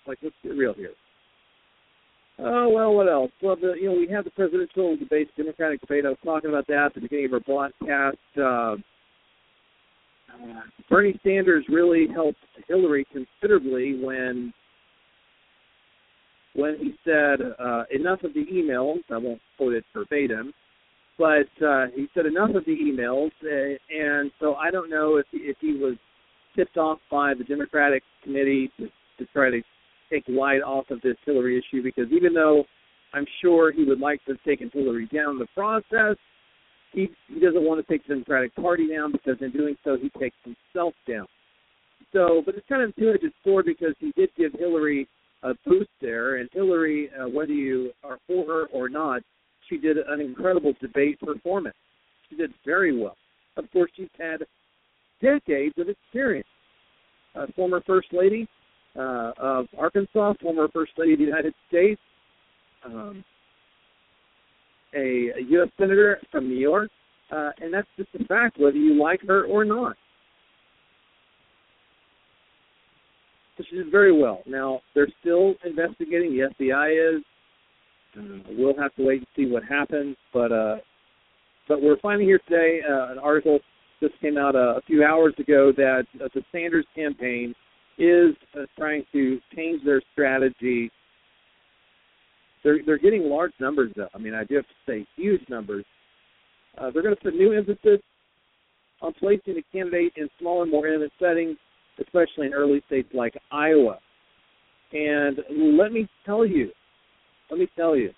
Like 0.07 0.19
let's 0.23 0.35
get 0.43 0.57
real 0.57 0.75
here. 0.75 0.93
Oh 2.41 2.69
well, 2.69 2.95
what 2.95 3.09
else? 3.09 3.33
Well, 3.43 3.57
the, 3.57 3.75
you 3.81 3.91
know, 3.91 3.99
we 3.99 4.09
have 4.13 4.25
the 4.25 4.31
presidential 4.31 4.97
debate, 4.97 5.29
Democratic 5.37 5.81
debate. 5.81 6.07
I 6.07 6.11
was 6.11 6.19
talking 6.25 6.51
about 6.51 6.67
that 6.69 6.87
at 6.87 6.95
the 6.95 7.01
beginning 7.01 7.27
of 7.27 7.33
our 7.35 7.41
broadcast. 7.41 8.17
Uh, 8.37 8.77
uh, 10.33 10.61
Bernie 10.89 11.19
Sanders 11.25 11.65
really 11.69 12.07
helped 12.13 12.39
Hillary 12.69 13.07
considerably 13.13 14.01
when 14.03 14.53
when 16.55 16.77
he 16.79 16.95
said 17.05 17.41
uh, 17.59 17.85
enough 17.91 18.23
of 18.23 18.35
the 18.35 18.45
emails. 18.47 19.01
I 19.11 19.19
won't 19.19 19.41
quote 19.57 19.75
it 19.75 19.85
verbatim, 19.93 20.53
but 21.19 21.49
uh, 21.65 21.87
he 21.95 22.07
said 22.15 22.27
enough 22.27 22.51
of 22.55 22.65
the 22.65 22.77
emails, 22.77 23.31
uh, 23.43 23.77
and 23.91 24.31
so 24.41 24.55
I 24.55 24.71
don't 24.71 24.89
know 24.89 25.17
if 25.17 25.27
if 25.33 25.57
he 25.61 25.73
was 25.73 25.97
tipped 26.57 26.77
off 26.77 26.99
by 27.11 27.35
the 27.35 27.45
Democratic 27.45 28.03
committee 28.23 28.71
to, 28.79 28.87
to 29.19 29.27
try 29.33 29.51
to 29.51 29.61
take 30.11 30.25
light 30.29 30.63
off 30.63 30.87
of 30.91 31.01
this 31.03 31.17
Hillary 31.27 31.59
issue 31.59 31.83
because 31.83 32.07
even 32.11 32.33
though 32.33 32.65
I'm 33.13 33.27
sure 33.43 33.73
he 33.73 33.85
would 33.85 34.01
like 34.01 34.25
to 34.25 34.33
have 34.33 34.43
taken 34.43 34.71
Hillary 34.73 35.09
down 35.13 35.39
the 35.39 35.47
process, 35.55 36.17
he, 36.93 37.09
he 37.29 37.41
doesn't 37.41 37.63
want 37.63 37.85
to 37.85 37.93
take 37.93 38.07
the 38.07 38.15
Democratic 38.15 38.55
Party 38.57 38.89
down 38.89 39.13
because 39.13 39.37
in 39.41 39.51
doing 39.51 39.77
so 39.85 39.97
he 40.01 40.11
takes 40.19 40.37
himself 40.45 40.95
down. 41.07 41.27
So, 42.13 42.43
but 42.45 42.55
it's 42.55 42.67
kind 42.69 42.83
of 42.83 42.95
two-edged 42.97 43.33
sword 43.45 43.67
because 43.67 43.95
he 43.99 44.13
did 44.17 44.31
give 44.37 44.53
Hillary 44.59 45.09
a 45.43 45.53
boost 45.67 45.91
there, 46.01 46.37
and 46.37 46.49
Hillary, 46.53 47.11
uh, 47.19 47.29
whether 47.29 47.53
you 47.53 47.91
are 48.03 48.19
for 48.27 48.47
her 48.47 48.67
or 48.73 48.89
not, 48.89 49.23
she 49.69 49.79
did 49.79 49.97
an 49.97 50.21
incredible 50.21 50.75
debate 50.81 51.21
performance. 51.21 51.77
She 52.29 52.37
did 52.37 52.53
very 52.65 52.99
well. 52.99 53.17
Of 53.57 53.71
course, 53.73 53.91
she's 53.97 54.09
had 54.19 54.45
decades 55.21 55.75
of 55.79 55.89
experience. 55.89 56.47
Uh, 57.35 57.47
former 57.55 57.83
First 57.87 58.09
Lady 58.13 58.49
uh, 58.97 59.33
of 59.39 59.67
Arkansas, 59.79 60.35
former 60.41 60.69
First 60.73 60.93
Lady 60.97 61.13
of 61.13 61.19
the 61.19 61.25
United 61.25 61.55
States, 61.69 62.01
um, 62.85 63.25
a, 64.95 65.31
a 65.37 65.43
U.S. 65.51 65.69
senator 65.79 66.19
from 66.31 66.49
New 66.49 66.57
York, 66.59 66.91
uh, 67.31 67.51
and 67.61 67.73
that's 67.73 67.89
just 67.97 68.09
a 68.19 68.25
fact, 68.25 68.59
whether 68.59 68.77
you 68.77 69.01
like 69.01 69.21
her 69.27 69.45
or 69.45 69.65
not. 69.65 69.97
So 73.57 73.65
she 73.69 73.77
did 73.77 73.91
very 73.91 74.17
well. 74.17 74.43
Now 74.47 74.81
they're 74.95 75.09
still 75.21 75.55
investigating. 75.65 76.37
The 76.37 76.65
FBI 76.65 77.17
is. 77.17 77.23
Uh, 78.19 78.39
we'll 78.51 78.77
have 78.77 78.95
to 78.97 79.07
wait 79.07 79.19
and 79.19 79.27
see 79.37 79.51
what 79.51 79.63
happens, 79.65 80.17
but 80.33 80.53
uh, 80.53 80.77
but 81.69 81.83
we're 81.83 81.99
finding 82.01 82.27
here 82.27 82.41
today 82.49 82.81
uh, 82.89 83.13
an 83.13 83.19
article 83.19 83.61
just 84.01 84.15
came 84.21 84.39
out 84.39 84.55
a, 84.55 84.77
a 84.77 84.81
few 84.87 85.05
hours 85.05 85.35
ago 85.39 85.73
that 85.77 86.05
uh, 86.23 86.29
the 86.35 86.43
Sanders 86.51 86.87
campaign 86.95 87.55
is 87.99 88.35
uh, 88.57 88.65
trying 88.77 89.05
to 89.13 89.39
change 89.55 89.85
their 89.85 90.01
strategy 90.13 90.91
they're 92.65 92.79
they're 92.85 92.99
getting 92.99 93.25
large 93.25 93.53
numbers 93.61 93.93
though. 93.97 94.09
I 94.15 94.19
mean, 94.19 94.35
I 94.35 94.45
do 94.45 94.57
have 94.57 94.65
to 94.65 94.75
say 94.87 95.07
huge 95.17 95.43
numbers. 95.49 95.85
Uh, 96.77 96.91
they're 96.91 97.03
going 97.03 97.15
to 97.15 97.21
put 97.21 97.35
new 97.35 97.53
emphasis 97.53 98.01
on 99.01 99.13
placing 99.15 99.55
the 99.55 99.65
candidate 99.73 100.13
in 100.17 100.29
smaller, 100.39 100.67
more 100.67 100.87
intimate 100.87 101.13
settings, 101.21 101.57
especially 102.01 102.47
in 102.47 102.55
early 102.55 102.83
states 102.87 103.09
like 103.15 103.35
Iowa. 103.51 103.99
And 104.93 105.39
let 105.79 105.93
me 105.93 106.09
tell 106.25 106.47
you, 106.47 106.71
let 107.51 107.59
me 107.59 107.69
tell 107.77 107.97
you, 107.97 108.11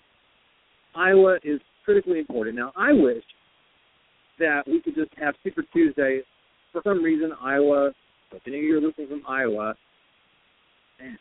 Iowa 0.95 1.37
is 1.43 1.59
critically 1.85 2.19
important. 2.19 2.55
Now, 2.55 2.71
I 2.75 2.91
wish 2.91 3.23
that 4.39 4.63
we 4.67 4.81
could 4.81 4.95
just 4.95 5.11
have 5.17 5.35
Super 5.43 5.63
Tuesday. 5.73 6.21
For 6.71 6.81
some 6.83 7.03
reason, 7.03 7.31
Iowa, 7.41 7.91
if 8.31 8.41
any 8.47 8.57
of 8.57 8.63
you 8.63 8.77
are 8.77 8.81
listening 8.81 9.07
from 9.07 9.23
Iowa, 9.27 9.75
man, 10.99 11.17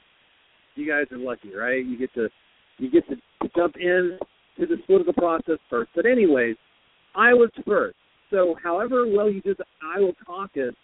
you 0.75 0.89
guys 0.89 1.07
are 1.13 1.19
lucky, 1.19 1.55
right? 1.55 1.85
You 1.85 1.99
get 1.99 2.13
to 2.15 2.29
you 2.79 2.91
get 2.91 3.07
to 3.09 3.17
jump 3.55 3.77
in 3.77 4.19
to 4.59 4.67
the 4.67 4.77
political 4.87 5.13
process 5.13 5.59
first. 5.69 5.91
But 5.95 6.07
anyways, 6.07 6.57
Iowa's 7.15 7.51
first. 7.67 7.97
So 8.31 8.57
however 8.63 9.07
well 9.07 9.29
you 9.29 9.43
do 9.43 9.55
the 9.57 9.65
Iowa 9.83 10.13
caucus, 10.25 10.75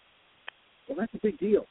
well, 0.87 0.97
that's 0.99 1.13
a 1.13 1.19
big 1.21 1.39
deal. 1.39 1.65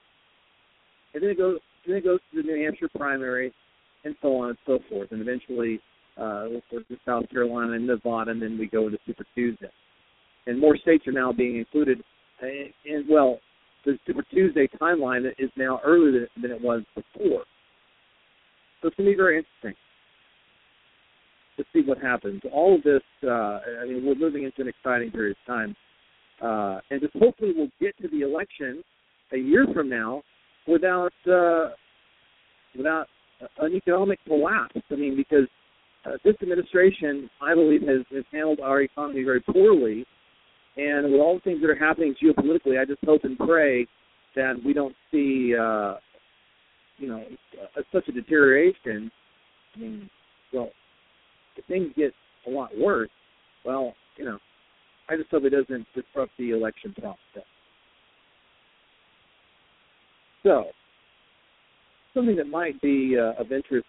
And 1.15 1.23
then 1.23 1.31
it 1.31 1.39
goes 1.39 1.59
then 1.87 1.97
it 1.97 2.05
goes 2.05 2.19
to 2.33 2.43
the 2.43 2.49
New 2.49 2.65
Hampshire 2.65 2.89
primary, 2.97 3.53
and 4.07 4.15
so 4.23 4.37
on 4.37 4.51
and 4.51 4.59
so 4.65 4.79
forth, 4.89 5.11
and 5.11 5.21
eventually 5.21 5.81
uh, 6.17 6.47
go 6.71 6.79
to 6.79 6.97
South 7.05 7.29
Carolina 7.29 7.73
and 7.73 7.87
Nevada, 7.87 8.31
and 8.31 8.41
then 8.41 8.57
we 8.59 8.67
go 8.67 8.87
into 8.87 8.99
Super 9.05 9.25
Tuesday. 9.35 9.71
And 10.47 10.61
more 10.61 10.77
states 10.77 11.07
are 11.07 11.13
now 11.13 11.33
being 11.33 11.57
included. 11.57 12.03
And, 12.41 12.73
and 12.87 13.05
well, 13.11 13.41
the 13.85 13.99
Super 14.07 14.23
Tuesday 14.31 14.69
timeline 14.81 15.27
is 15.39 15.51
now 15.57 15.81
earlier 15.85 16.13
than, 16.13 16.43
than 16.43 16.51
it 16.53 16.63
was 16.63 16.83
before. 16.95 17.43
So 18.81 18.89
it's 18.89 18.97
going 18.97 19.09
to 19.09 19.13
be 19.13 19.17
very 19.17 19.39
interesting 19.39 19.75
to 21.57 21.65
see 21.73 21.87
what 21.87 21.99
happens. 21.99 22.43
All 22.53 22.77
of 22.77 22.83
this, 22.83 23.03
uh, 23.25 23.61
I 23.83 23.87
mean, 23.87 24.05
we're 24.07 24.15
moving 24.15 24.45
into 24.45 24.63
an 24.63 24.69
exciting 24.69 25.11
period 25.11 25.37
of 25.41 25.53
time. 25.53 25.77
Uh, 26.41 26.81
and 26.91 27.01
just 27.01 27.15
hopefully 27.17 27.53
we'll 27.57 27.69
get 27.81 27.97
to 28.03 28.09
the 28.09 28.21
election 28.21 28.85
a 29.33 29.39
year 29.39 29.67
from 29.75 29.89
now 29.89 30.23
without 30.69 31.13
uh, 31.27 31.71
without 32.77 33.07
an 33.59 33.75
economic 33.75 34.19
collapse. 34.27 34.81
I 34.91 34.95
mean, 34.95 35.17
because 35.17 35.47
uh, 36.05 36.17
this 36.25 36.35
administration, 36.43 37.29
I 37.41 37.55
believe, 37.55 37.83
has, 37.83 38.05
has 38.13 38.25
handled 38.33 38.61
our 38.61 38.83
economy 38.83 39.25
very 39.25 39.41
poorly. 39.41 40.05
And 40.77 41.11
with 41.11 41.21
all 41.21 41.35
the 41.35 41.41
things 41.41 41.61
that 41.63 41.71
are 41.71 41.75
happening 41.75 42.15
geopolitically, 42.23 42.81
I 42.81 42.85
just 42.85 43.03
hope 43.05 43.25
and 43.25 43.39
pray 43.39 43.87
that 44.35 44.55
we 44.65 44.73
don't 44.75 44.95
see, 45.11 45.55
uh, 45.59 45.95
you 46.99 47.09
know, 47.09 47.25
uh, 47.61 47.83
such 47.93 48.09
a 48.09 48.13
deterioration. 48.13 49.11
I 49.75 49.79
mean, 49.79 50.11
well, 50.53 50.71
if 51.57 51.65
things 51.67 51.89
get 51.97 52.13
a 52.47 52.51
lot 52.51 52.71
worse, 52.79 53.11
well, 53.65 53.95
you 54.17 54.25
know, 54.27 54.39
I 55.09 55.17
just 55.17 55.31
hope 55.31 55.45
it 55.45 55.51
doesn't 55.51 55.87
disrupt 55.95 56.33
the 56.39 56.51
election 56.51 56.95
process. 56.99 57.47
So, 60.43 60.67
something 62.17 62.37
that 62.37 62.49
might 62.49 62.81
be 62.81 63.17
uh, 63.19 63.41
of 63.41 63.53
interest 63.53 63.87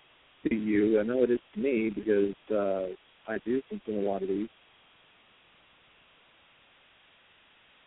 to 0.47 0.53
you, 0.53 0.99
I 0.99 1.03
know 1.03 1.23
it 1.23 1.31
is 1.31 1.39
to 1.55 1.59
me 1.59 1.89
because 1.89 2.35
uh, 2.51 3.31
I 3.31 3.37
do 3.45 3.61
consume 3.69 4.05
a 4.05 4.07
lot 4.07 4.21
of 4.21 4.27
these. 4.27 4.49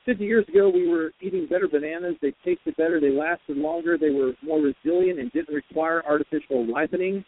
50 0.07 0.25
years 0.25 0.49
ago, 0.49 0.71
we 0.71 0.89
were 0.89 1.13
eating 1.21 1.47
better 1.49 1.69
bananas. 1.69 2.17
They 2.23 2.33
tasted 2.45 2.75
better. 2.77 3.01
They 3.01 3.11
lasted 3.11 3.59
longer. 3.59 3.99
They 3.99 4.11
were 4.11 4.33
more 4.43 4.59
resilient 4.59 5.21
and 5.21 5.31
didn't 5.31 5.55
require 5.55 6.03
artificial 6.09 6.67
ripening. 6.73 7.23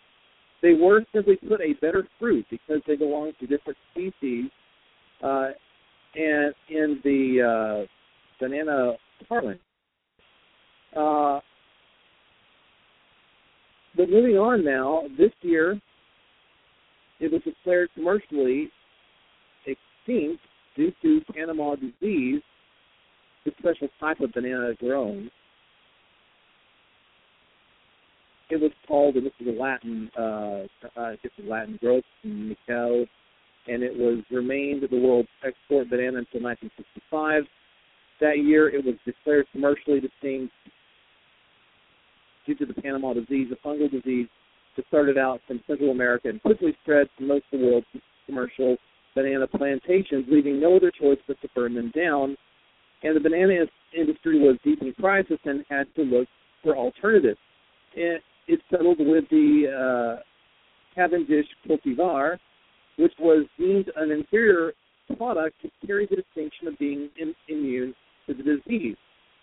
They 0.63 0.73
were 0.73 1.05
simply 1.15 1.37
put 1.37 1.61
a 1.61 1.75
better 1.81 2.09
fruit 2.19 2.47
because 2.51 2.81
they 2.87 2.97
belong 2.97 3.33
to 3.41 3.47
different 3.47 3.79
species. 3.93 4.47
Uh, 5.23 5.51
and 6.15 6.55
in 6.69 7.01
the 7.05 7.85
uh, 7.85 7.87
banana 8.41 8.93
parlance. 9.29 9.61
Uh, 10.97 11.41
but 13.97 14.11
moving 14.11 14.37
on 14.37 14.65
now, 14.65 15.03
this 15.19 15.33
year 15.43 15.81
it 17.21 17.31
was 17.31 17.43
declared 17.43 17.89
commercially 17.95 18.71
extinct 19.67 20.43
due 20.77 20.93
to 21.03 21.21
Panama 21.35 21.77
disease, 21.77 22.43
the 23.45 23.53
special 23.59 23.89
type 24.01 24.21
of 24.21 24.33
banana 24.33 24.73
grown 24.79 25.31
it 28.53 28.61
was 28.61 28.71
called, 28.87 29.17
and 29.17 29.25
this 29.25 29.33
is 29.41 29.47
a 29.49 29.59
Latin, 29.59 30.11
uh, 30.19 30.67
uh, 31.01 31.17
it's 31.23 31.35
a 31.43 31.49
Latin 31.49 31.79
Gros 31.81 32.03
Michel, 32.23 33.07
and 33.67 33.83
it 33.83 33.97
was 33.97 34.23
remained 34.31 34.83
the 34.91 35.01
world's 35.01 35.29
export 35.47 35.89
banana 35.89 36.19
until 36.19 36.43
1965. 36.43 37.45
That 38.21 38.39
year, 38.39 38.69
it 38.69 38.85
was 38.85 38.95
declared 39.07 39.47
commercially 39.53 40.01
distinct 40.01 40.53
due 42.47 42.55
to 42.57 42.67
the 42.67 42.75
Panama 42.75 43.15
disease, 43.15 43.49
a 43.53 43.67
fungal 43.67 43.91
disease 43.91 44.29
that 44.77 44.87
started 44.89 45.19
out 45.19 45.41
from 45.47 45.61
Central 45.67 45.91
America 45.91 46.29
and 46.29 46.41
quickly 46.43 46.77
spread 46.83 47.09
to 47.19 47.25
most 47.25 47.45
of 47.53 47.61
the 47.61 47.67
world's 47.67 47.87
commercial 48.27 48.77
banana 49.15 49.47
plantations, 49.47 50.25
leaving 50.31 50.61
no 50.61 50.77
other 50.77 50.91
choice 50.91 51.19
but 51.27 51.41
to 51.43 51.49
burn 51.55 51.75
them 51.75 51.93
down. 51.95 52.37
And 53.03 53.17
the 53.17 53.21
banana 53.21 53.67
industry 53.97 54.39
was 54.39 54.57
deep 54.65 54.81
in 54.81 54.93
crisis 54.95 55.39
and 55.45 55.65
had 55.69 55.87
to 55.97 56.03
look 56.03 56.29
for 56.63 56.77
alternatives. 56.77 57.39
And 57.97 58.21
it 58.49 58.61
settled 58.71 58.99
with 58.99 59.25
the 59.31 60.17
uh, 60.19 60.23
Cavendish 60.95 61.47
cultivar, 61.69 62.39
which 62.99 63.13
was 63.19 63.47
deemed 63.59 63.91
an 63.97 64.11
inferior 64.11 64.73
product 65.17 65.61
to 65.63 65.71
carry 65.87 66.07
the 66.07 66.17
distinction 66.17 66.69
of 66.69 66.79
being 66.79 67.11
in, 67.19 67.35
immune 67.49 67.95
to 68.27 68.35
the 68.35 68.43
disease. 68.43 68.97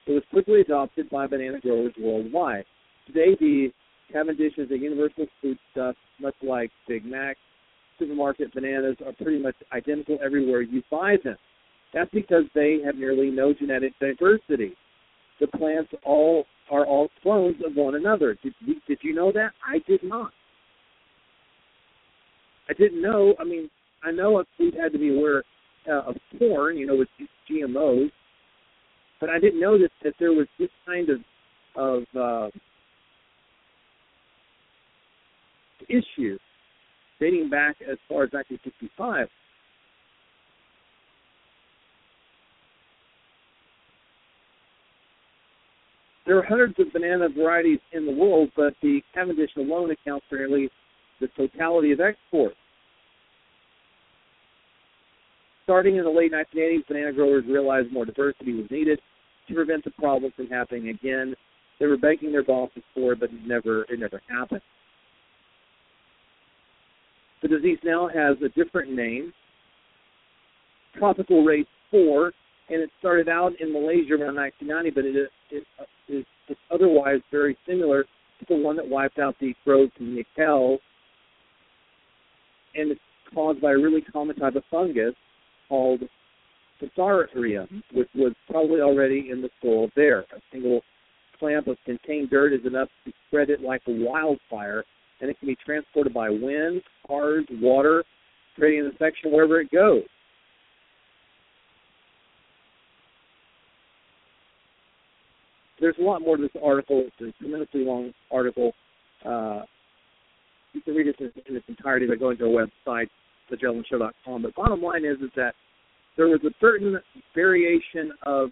It 0.07 0.12
was 0.13 0.23
quickly 0.31 0.62
adopted 0.62 1.09
by 1.09 1.27
banana 1.27 1.59
growers 1.59 1.93
worldwide. 1.99 2.65
Today, 3.12 3.36
the 3.39 3.69
Cavendish 4.13 4.54
is 4.60 4.69
a 4.69 4.78
universal 4.78 5.26
foodstuff, 5.41 5.95
much 6.22 6.36
like 6.43 6.69
Big 6.88 7.04
Mac. 7.04 7.38
Supermarket 7.98 8.54
bananas 8.54 8.98
are 9.04 9.13
pretty 9.13 9.41
much 9.41 9.56
identical 9.74 10.19
everywhere 10.24 10.62
you 10.62 10.84
buy 10.91 11.15
them. 11.24 11.36
That's 11.91 12.12
because 12.12 12.43
they 12.54 12.78
have 12.86 12.98
nearly 12.98 13.32
no 13.32 13.52
genetic 13.52 13.93
diversity. 14.00 14.74
The 15.39 15.48
plants 15.48 15.89
all 16.06 16.45
are 16.69 16.86
all 16.86 17.10
clones 17.24 17.56
of 17.65 17.76
one 17.76 17.95
another. 17.95 18.38
Did, 18.43 18.54
did 18.88 19.00
you 19.02 19.15
know 19.15 19.32
that? 19.32 19.54
I 19.67 19.80
did 19.88 20.04
not. 20.04 20.32
I 22.69 22.74
didn't 22.74 23.02
know. 23.02 23.34
I 23.39 23.43
mean, 23.43 23.72
I 24.04 24.12
know 24.12 24.43
we 24.60 24.72
had 24.80 24.91
to 24.91 25.00
be 25.00 25.17
aware 25.17 25.43
uh, 25.89 26.10
of 26.10 26.15
corn, 26.38 26.78
you 26.78 26.86
know, 26.86 26.95
with 26.95 27.08
GMOs, 27.50 28.12
but 29.19 29.32
I 29.32 29.39
didn't 29.39 29.60
know 29.60 29.80
that 29.80 29.89
that 30.04 30.13
there 30.19 30.34
was 30.34 30.45
this 30.60 30.69
kind 30.86 31.10
of 31.10 31.19
of 31.76 32.04
uh, 32.15 32.50
issue 35.89 36.38
dating 37.19 37.49
back 37.49 37.78
as 37.82 37.97
far 38.08 38.23
as 38.23 38.32
1965. 38.32 39.28
There 46.25 46.38
are 46.38 46.43
hundreds 46.43 46.75
of 46.80 46.93
banana 46.93 47.28
varieties 47.28 47.80
in 47.91 48.06
the 48.06 48.12
world, 48.12 48.52
but 48.56 48.75
the 48.84 49.02
Cavendish 49.15 49.49
alone 49.58 49.89
accounts 49.89 50.25
for 50.30 50.38
nearly 50.38 50.69
the 51.19 51.28
totality 51.36 51.91
of 51.91 51.99
exports. 51.99 52.56
Starting 55.63 55.97
in 55.97 56.04
the 56.04 56.10
late 56.10 56.32
1980s, 56.32 56.88
banana 56.88 57.13
growers 57.13 57.43
realized 57.47 57.91
more 57.91 58.06
diversity 58.06 58.54
was 58.54 58.69
needed 58.69 58.99
to 59.47 59.54
prevent 59.56 59.84
the 59.84 59.91
problem 59.91 60.32
from 60.36 60.47
happening 60.47 60.89
again. 60.89 61.36
They 61.80 61.88
were 61.88 61.97
begging 61.97 62.32
their 62.32 62.43
bosses 62.43 62.84
for 62.93 63.13
it, 63.13 63.19
but 63.19 63.32
it 63.32 63.45
never 63.45 63.84
it 63.84 63.99
never 63.99 64.21
happened. 64.30 64.62
The 67.41 67.47
disease 67.47 67.80
now 67.84 68.08
has 68.08 68.38
a 68.43 68.49
different 68.49 68.91
name, 68.91 69.34
tropical 70.97 71.43
race 71.43 71.65
4, 71.91 72.32
and 72.69 72.82
it 72.82 72.89
started 72.99 73.30
out 73.30 73.54
in 73.60 73.71
Malaysia 73.71 74.13
around 74.13 74.36
1990, 74.36 74.89
but 74.91 75.06
it, 75.06 75.30
it 75.52 75.63
is, 76.10 76.25
is 76.49 76.58
otherwise 76.71 77.19
very 77.32 77.58
similar 77.67 78.04
to 78.04 78.45
the 78.47 78.56
one 78.56 78.75
that 78.75 78.88
wiped 78.88 79.19
out 79.19 79.36
the 79.39 79.54
Gros 79.63 79.89
Michel, 79.99 80.80
and 82.75 82.91
it's 82.91 83.02
caused 83.34 83.62
by 83.62 83.71
a 83.71 83.78
really 83.78 84.02
common 84.02 84.36
type 84.36 84.56
of 84.56 84.63
fungus 84.69 85.15
called 85.67 86.02
Fusarium, 86.82 87.84
which 87.93 88.10
was 88.15 88.34
probably 88.49 88.82
already 88.82 89.30
in 89.32 89.41
the 89.41 89.49
soil 89.62 89.89
there. 89.95 90.19
A 90.19 90.41
single 90.52 90.82
clamp 91.39 91.67
of 91.67 91.78
contained 91.86 92.30
dirt 92.30 92.54
is 92.54 92.65
enough 92.65 92.89
to 93.06 93.13
spread 93.28 93.49
it 93.49 93.62
like 93.62 93.82
a 93.88 93.91
wildfire, 93.91 94.84
and 95.21 95.29
it 95.29 95.39
can 95.39 95.47
be 95.47 95.58
transported 95.63 96.13
by 96.13 96.29
wind, 96.29 96.82
cars, 97.08 97.45
water, 97.62 98.03
creating 98.55 98.82
an 98.82 98.86
infection 98.88 99.32
wherever 99.32 99.60
it 99.60 99.71
goes. 99.71 100.03
there's 105.79 105.95
a 105.99 106.03
lot 106.03 106.21
more 106.21 106.38
to 106.38 106.43
this 106.43 106.62
article. 106.63 107.05
It's 107.08 107.36
a 107.36 107.43
tremendously 107.43 107.84
long 107.84 108.12
article. 108.32 108.73
Uh, 109.25 109.62
you 110.73 110.82
can 110.82 110.93
read 110.93 111.08
it 111.08 111.15
in, 111.19 111.32
in 111.47 111.55
its 111.55 111.65
entirety 111.67 112.08
by 112.08 112.15
going 112.15 112.38
to 112.38 112.45
our 112.45 112.67
website, 112.88 113.08
themagellanshow.com. 113.51 114.43
But 114.43 114.55
bottom 114.55 114.82
line 114.82 115.05
is, 115.05 115.17
is 115.21 115.32
that 115.36 115.53
there 116.17 116.27
was 116.27 116.41
a 116.43 116.51
certain 116.60 116.97
variation 117.36 118.12
of 118.23 118.49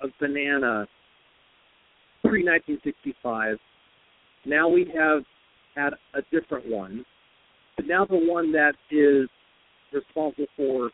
of 0.00 0.10
banana 0.20 0.86
pre 2.24 2.42
1965 2.42 3.56
Now 4.44 4.68
we 4.68 4.90
have 4.96 5.22
had 5.74 5.94
a 6.14 6.22
different 6.30 6.68
one, 6.68 7.04
but 7.76 7.86
now 7.86 8.04
the 8.04 8.16
one 8.16 8.52
that 8.52 8.74
is 8.90 9.28
responsible 9.92 10.46
for 10.56 10.90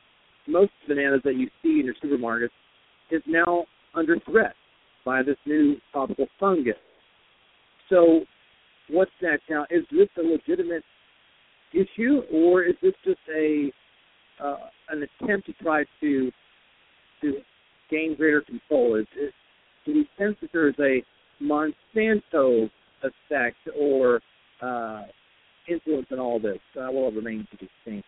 most 0.47 0.73
bananas 0.88 1.21
that 1.25 1.35
you 1.35 1.49
see 1.62 1.81
in 1.81 1.87
your 1.87 1.95
supermarkets 2.03 2.51
is 3.11 3.23
now 3.27 3.64
under 3.95 4.19
threat 4.21 4.55
by 5.05 5.23
this 5.23 5.37
new 5.47 5.77
tropical 5.93 6.27
fungus. 6.38 6.75
So, 7.88 8.21
what's 8.88 9.11
next 9.23 9.45
now? 9.51 9.66
Is 9.71 9.85
this 9.90 10.09
a 10.19 10.23
legitimate 10.23 10.85
issue, 11.73 12.23
or 12.33 12.62
is 12.62 12.75
this 12.83 12.95
just 13.05 13.21
a 13.35 13.71
uh, 14.43 14.57
an 14.88 15.07
attempt 15.23 15.47
to 15.47 15.53
try 15.55 15.85
to 16.01 16.31
to 17.21 17.35
gain 17.90 18.14
greater 18.16 18.43
control? 18.43 18.97
Is, 18.97 19.07
is 19.21 19.33
do 19.85 19.95
we 19.95 20.09
sense 20.19 20.37
that 20.40 20.51
there 20.53 20.69
is 20.69 20.75
a 20.79 21.03
Monsanto 21.43 22.71
effect 23.03 23.57
or 23.79 24.21
uh, 24.62 25.03
influence 25.68 26.07
in 26.11 26.18
all 26.18 26.38
this? 26.38 26.59
Uh, 26.77 26.88
well, 26.92 27.09
it 27.09 27.14
remains 27.14 27.46
to 27.51 27.57
be 27.57 27.68
seen. 27.85 28.03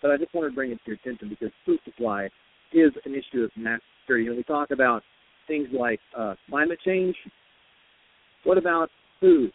But 0.00 0.10
I 0.10 0.16
just 0.16 0.34
wanted 0.34 0.50
to 0.50 0.54
bring 0.54 0.72
it 0.72 0.76
to 0.84 0.90
your 0.90 0.96
attention 0.96 1.28
because 1.28 1.50
food 1.64 1.78
supply 1.84 2.28
is 2.72 2.92
an 3.04 3.14
issue 3.14 3.42
of 3.42 3.50
national 3.56 3.80
security. 4.02 4.28
Know, 4.28 4.34
we 4.36 4.42
talk 4.42 4.70
about 4.70 5.02
things 5.46 5.68
like 5.72 6.00
uh, 6.18 6.34
climate 6.48 6.78
change. 6.84 7.14
What 8.44 8.58
about 8.58 8.90
food, 9.20 9.52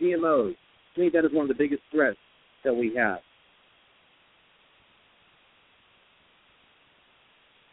GMOs? 0.00 0.52
I 0.52 0.98
think 0.98 1.12
that 1.14 1.24
is 1.24 1.32
one 1.32 1.44
of 1.44 1.48
the 1.48 1.62
biggest 1.62 1.82
threats 1.90 2.18
that 2.64 2.74
we 2.74 2.94
have. 2.96 3.18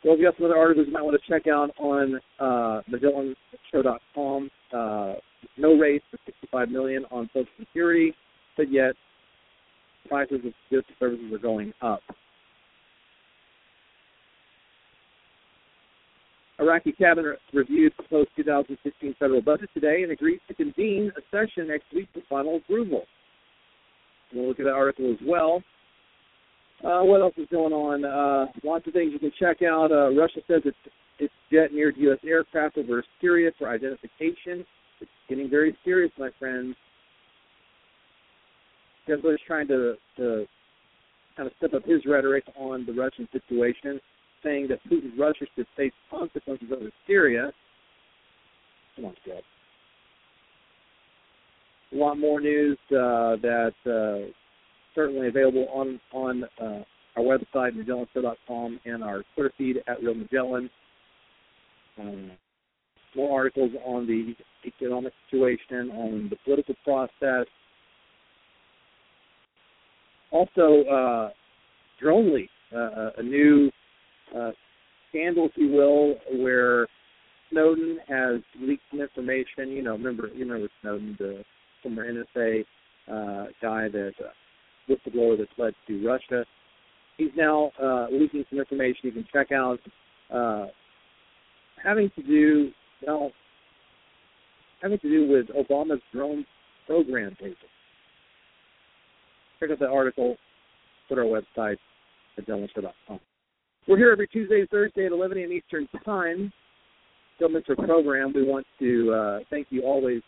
Well, 0.04 0.18
we 0.18 0.24
got 0.24 0.36
some 0.36 0.46
other 0.46 0.58
articles 0.58 0.88
you 0.88 0.94
might 0.94 1.04
want 1.04 1.20
to 1.22 1.32
check 1.32 1.48
out 1.48 1.72
on 1.80 2.20
uh, 2.39 2.82
MagellanShow.com. 2.92 4.50
Uh, 4.74 5.13
no 5.58 5.76
raise 5.76 6.02
for 6.12 6.18
65 6.26 6.70
million 6.70 7.06
on 7.10 7.30
Social 7.34 7.48
Security, 7.58 8.13
but 8.58 8.72
yet 8.72 8.96
prices 10.10 10.42
of 10.46 10.54
goods 10.70 10.86
and 10.89 10.98
services 11.00 11.34
are 11.34 11.38
going 11.38 11.72
up. 11.82 12.02
Iraqi 16.60 16.92
cabinet 16.92 17.39
reviewed 17.54 17.96
proposed 17.96 18.30
2016 18.36 19.16
federal 19.20 19.42
budget 19.42 19.70
today 19.74 20.04
and 20.04 20.12
agreed 20.12 20.39
to 20.48 20.54
convene 20.54 21.12
a 21.18 21.22
session 21.32 21.68
next 21.68 21.86
week 21.94 22.08
for 22.13 22.22
final 22.30 22.58
approval. 22.58 23.04
We'll 24.34 24.48
look 24.48 24.60
at 24.60 24.66
that 24.66 24.74
article 24.74 25.12
as 25.12 25.18
well. 25.26 25.63
Uh, 26.84 27.02
what 27.02 27.22
else 27.22 27.34
is 27.38 27.48
going 27.50 27.72
on? 27.72 28.04
Uh, 28.04 28.52
lots 28.63 28.86
of 28.88 28.93
things 28.93 29.13
you 29.13 29.19
can 29.19 29.32
check 29.39 29.62
out. 29.62 29.91
Uh, 29.91 30.10
Russia 30.13 30.41
says 30.48 30.62
it's 30.65 30.78
its 31.19 31.34
jet 31.52 31.74
neared 31.74 31.96
U.S. 31.98 32.17
aircraft 32.26 32.78
over 32.78 33.04
Syria 33.22 33.52
for 33.58 33.69
identification. 33.69 34.65
It's 35.00 35.12
getting 35.30 35.50
very 35.50 35.78
serious, 35.86 36.12
my 36.17 36.30
friends. 36.39 36.76
Kessler 39.06 39.34
is 39.34 39.39
trying 39.46 39.67
to, 39.67 39.96
to 40.17 40.46
kind 41.38 41.48
of 41.48 41.54
step 41.58 41.74
up 41.74 41.86
his 41.86 42.06
rhetoric 42.06 42.43
on 42.58 42.86
the 42.86 42.93
Russian 42.93 43.28
situation, 43.32 44.00
saying 44.43 44.67
that 44.69 44.80
Putin's 44.89 45.17
Russia 45.17 45.46
should 45.56 45.67
face 45.78 45.93
consequences 46.10 46.67
over 46.74 46.89
Syria. 47.08 47.52
Come 48.96 49.06
on, 49.06 49.15
Jeff. 49.26 49.43
A 51.93 51.96
lot 51.96 52.17
more 52.17 52.41
news 52.41 52.78
uh, 52.91 53.38
that 53.41 53.74
uh, 53.86 54.32
certainly 54.95 55.27
available 55.27 55.67
on 55.73 55.99
on 56.12 56.43
uh, 56.62 56.84
our 57.15 57.23
website, 57.23 57.73
MagellanShow.com, 57.73 58.79
and 58.86 59.03
our 59.03 59.23
Twitter 59.36 59.53
feed 59.58 59.77
at 59.88 60.01
Real 60.01 60.15
Magellan. 60.15 60.69
Um, 61.99 62.32
more 63.15 63.39
articles 63.39 63.71
on 63.86 64.08
the 64.08 64.34
economic 64.65 65.13
situation, 65.29 65.91
on 65.91 66.27
the 66.29 66.36
political 66.43 66.75
process. 66.84 67.45
Also, 70.32 70.84
uh, 70.86 71.29
drone 72.01 72.34
leak, 72.34 72.49
uh, 72.75 73.12
a 73.17 73.23
new 73.23 73.69
uh, 74.36 74.51
scandal, 75.10 75.45
if 75.45 75.51
you 75.56 75.69
will, 75.69 76.15
where 76.41 76.88
Snowden 77.51 77.99
has 78.08 78.41
leaked 78.60 78.82
some 78.89 79.01
information. 79.01 79.69
You 79.69 79.84
know, 79.84 79.91
remember 79.91 80.29
you 80.29 80.45
remember 80.45 80.69
Snowden, 80.82 81.15
the 81.19 81.43
former 81.84 82.12
NSA 82.12 82.62
uh, 83.08 83.45
guy 83.62 83.89
that 83.89 84.13
uh, 84.19 84.29
whistleblower 84.89 85.38
that's 85.38 85.52
led 85.58 85.74
to 85.88 86.06
Russia. 86.06 86.46
He's 87.17 87.32
now 87.36 87.72
uh, 87.82 88.08
leaking 88.12 88.43
some 88.50 88.60
information 88.60 89.00
you 89.04 89.12
can 89.12 89.26
check 89.32 89.52
out, 89.52 89.80
uh, 90.34 90.67
having 91.84 92.10
to 92.15 92.24
do 92.24 92.72
well, 93.06 93.32
having 94.82 95.00
to 95.00 95.10
do 95.10 95.30
with 95.30 95.48
Obama's 95.56 96.02
drone 96.12 96.46
program 96.88 97.36
paper. 97.36 97.56
Check 99.60 99.72
out 99.72 99.80
the 99.80 99.88
article. 99.88 100.36
Put 101.08 101.19
our 101.19 101.26
website 101.26 101.78
at 102.38 102.48
MagellanShow.com. 102.48 103.19
We're 103.88 103.98
here 103.98 104.12
every 104.12 104.28
Tuesday 104.28 104.62
and 104.62 104.69
Thursday 104.69 105.06
at 105.06 105.12
11 105.12 105.38
a.m. 105.38 105.52
Eastern 105.52 105.88
Time. 106.06 106.52
Don't 107.39 107.54
miss 107.54 107.63
our 107.69 107.76
program. 107.76 108.32
We 108.34 108.43
want 108.43 108.65
to 108.80 109.13
uh, 109.13 109.39
thank 109.50 109.67
you 109.69 109.84
always 109.84 110.22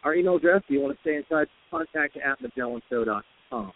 our 0.04 0.14
email 0.14 0.36
address, 0.36 0.62
if 0.64 0.70
you 0.70 0.80
want 0.80 0.94
to 0.96 1.00
stay 1.00 1.16
in 1.16 1.24
touch, 1.24 1.48
contact 1.70 2.16
at 2.16 2.38
MagellanShow.com. 2.42 3.72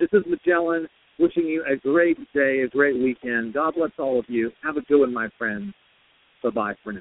This 0.00 0.08
is 0.12 0.22
Magellan 0.28 0.88
wishing 1.18 1.44
you 1.44 1.64
a 1.70 1.76
great 1.76 2.18
day, 2.32 2.62
a 2.62 2.68
great 2.68 2.96
weekend. 2.96 3.54
God 3.54 3.74
bless 3.76 3.90
all 3.98 4.18
of 4.18 4.24
you. 4.28 4.50
Have 4.62 4.76
a 4.76 4.82
good 4.82 5.00
one, 5.00 5.12
my 5.12 5.28
friends. 5.38 5.72
Bye-bye 6.42 6.74
for 6.82 6.92
now. 6.92 7.00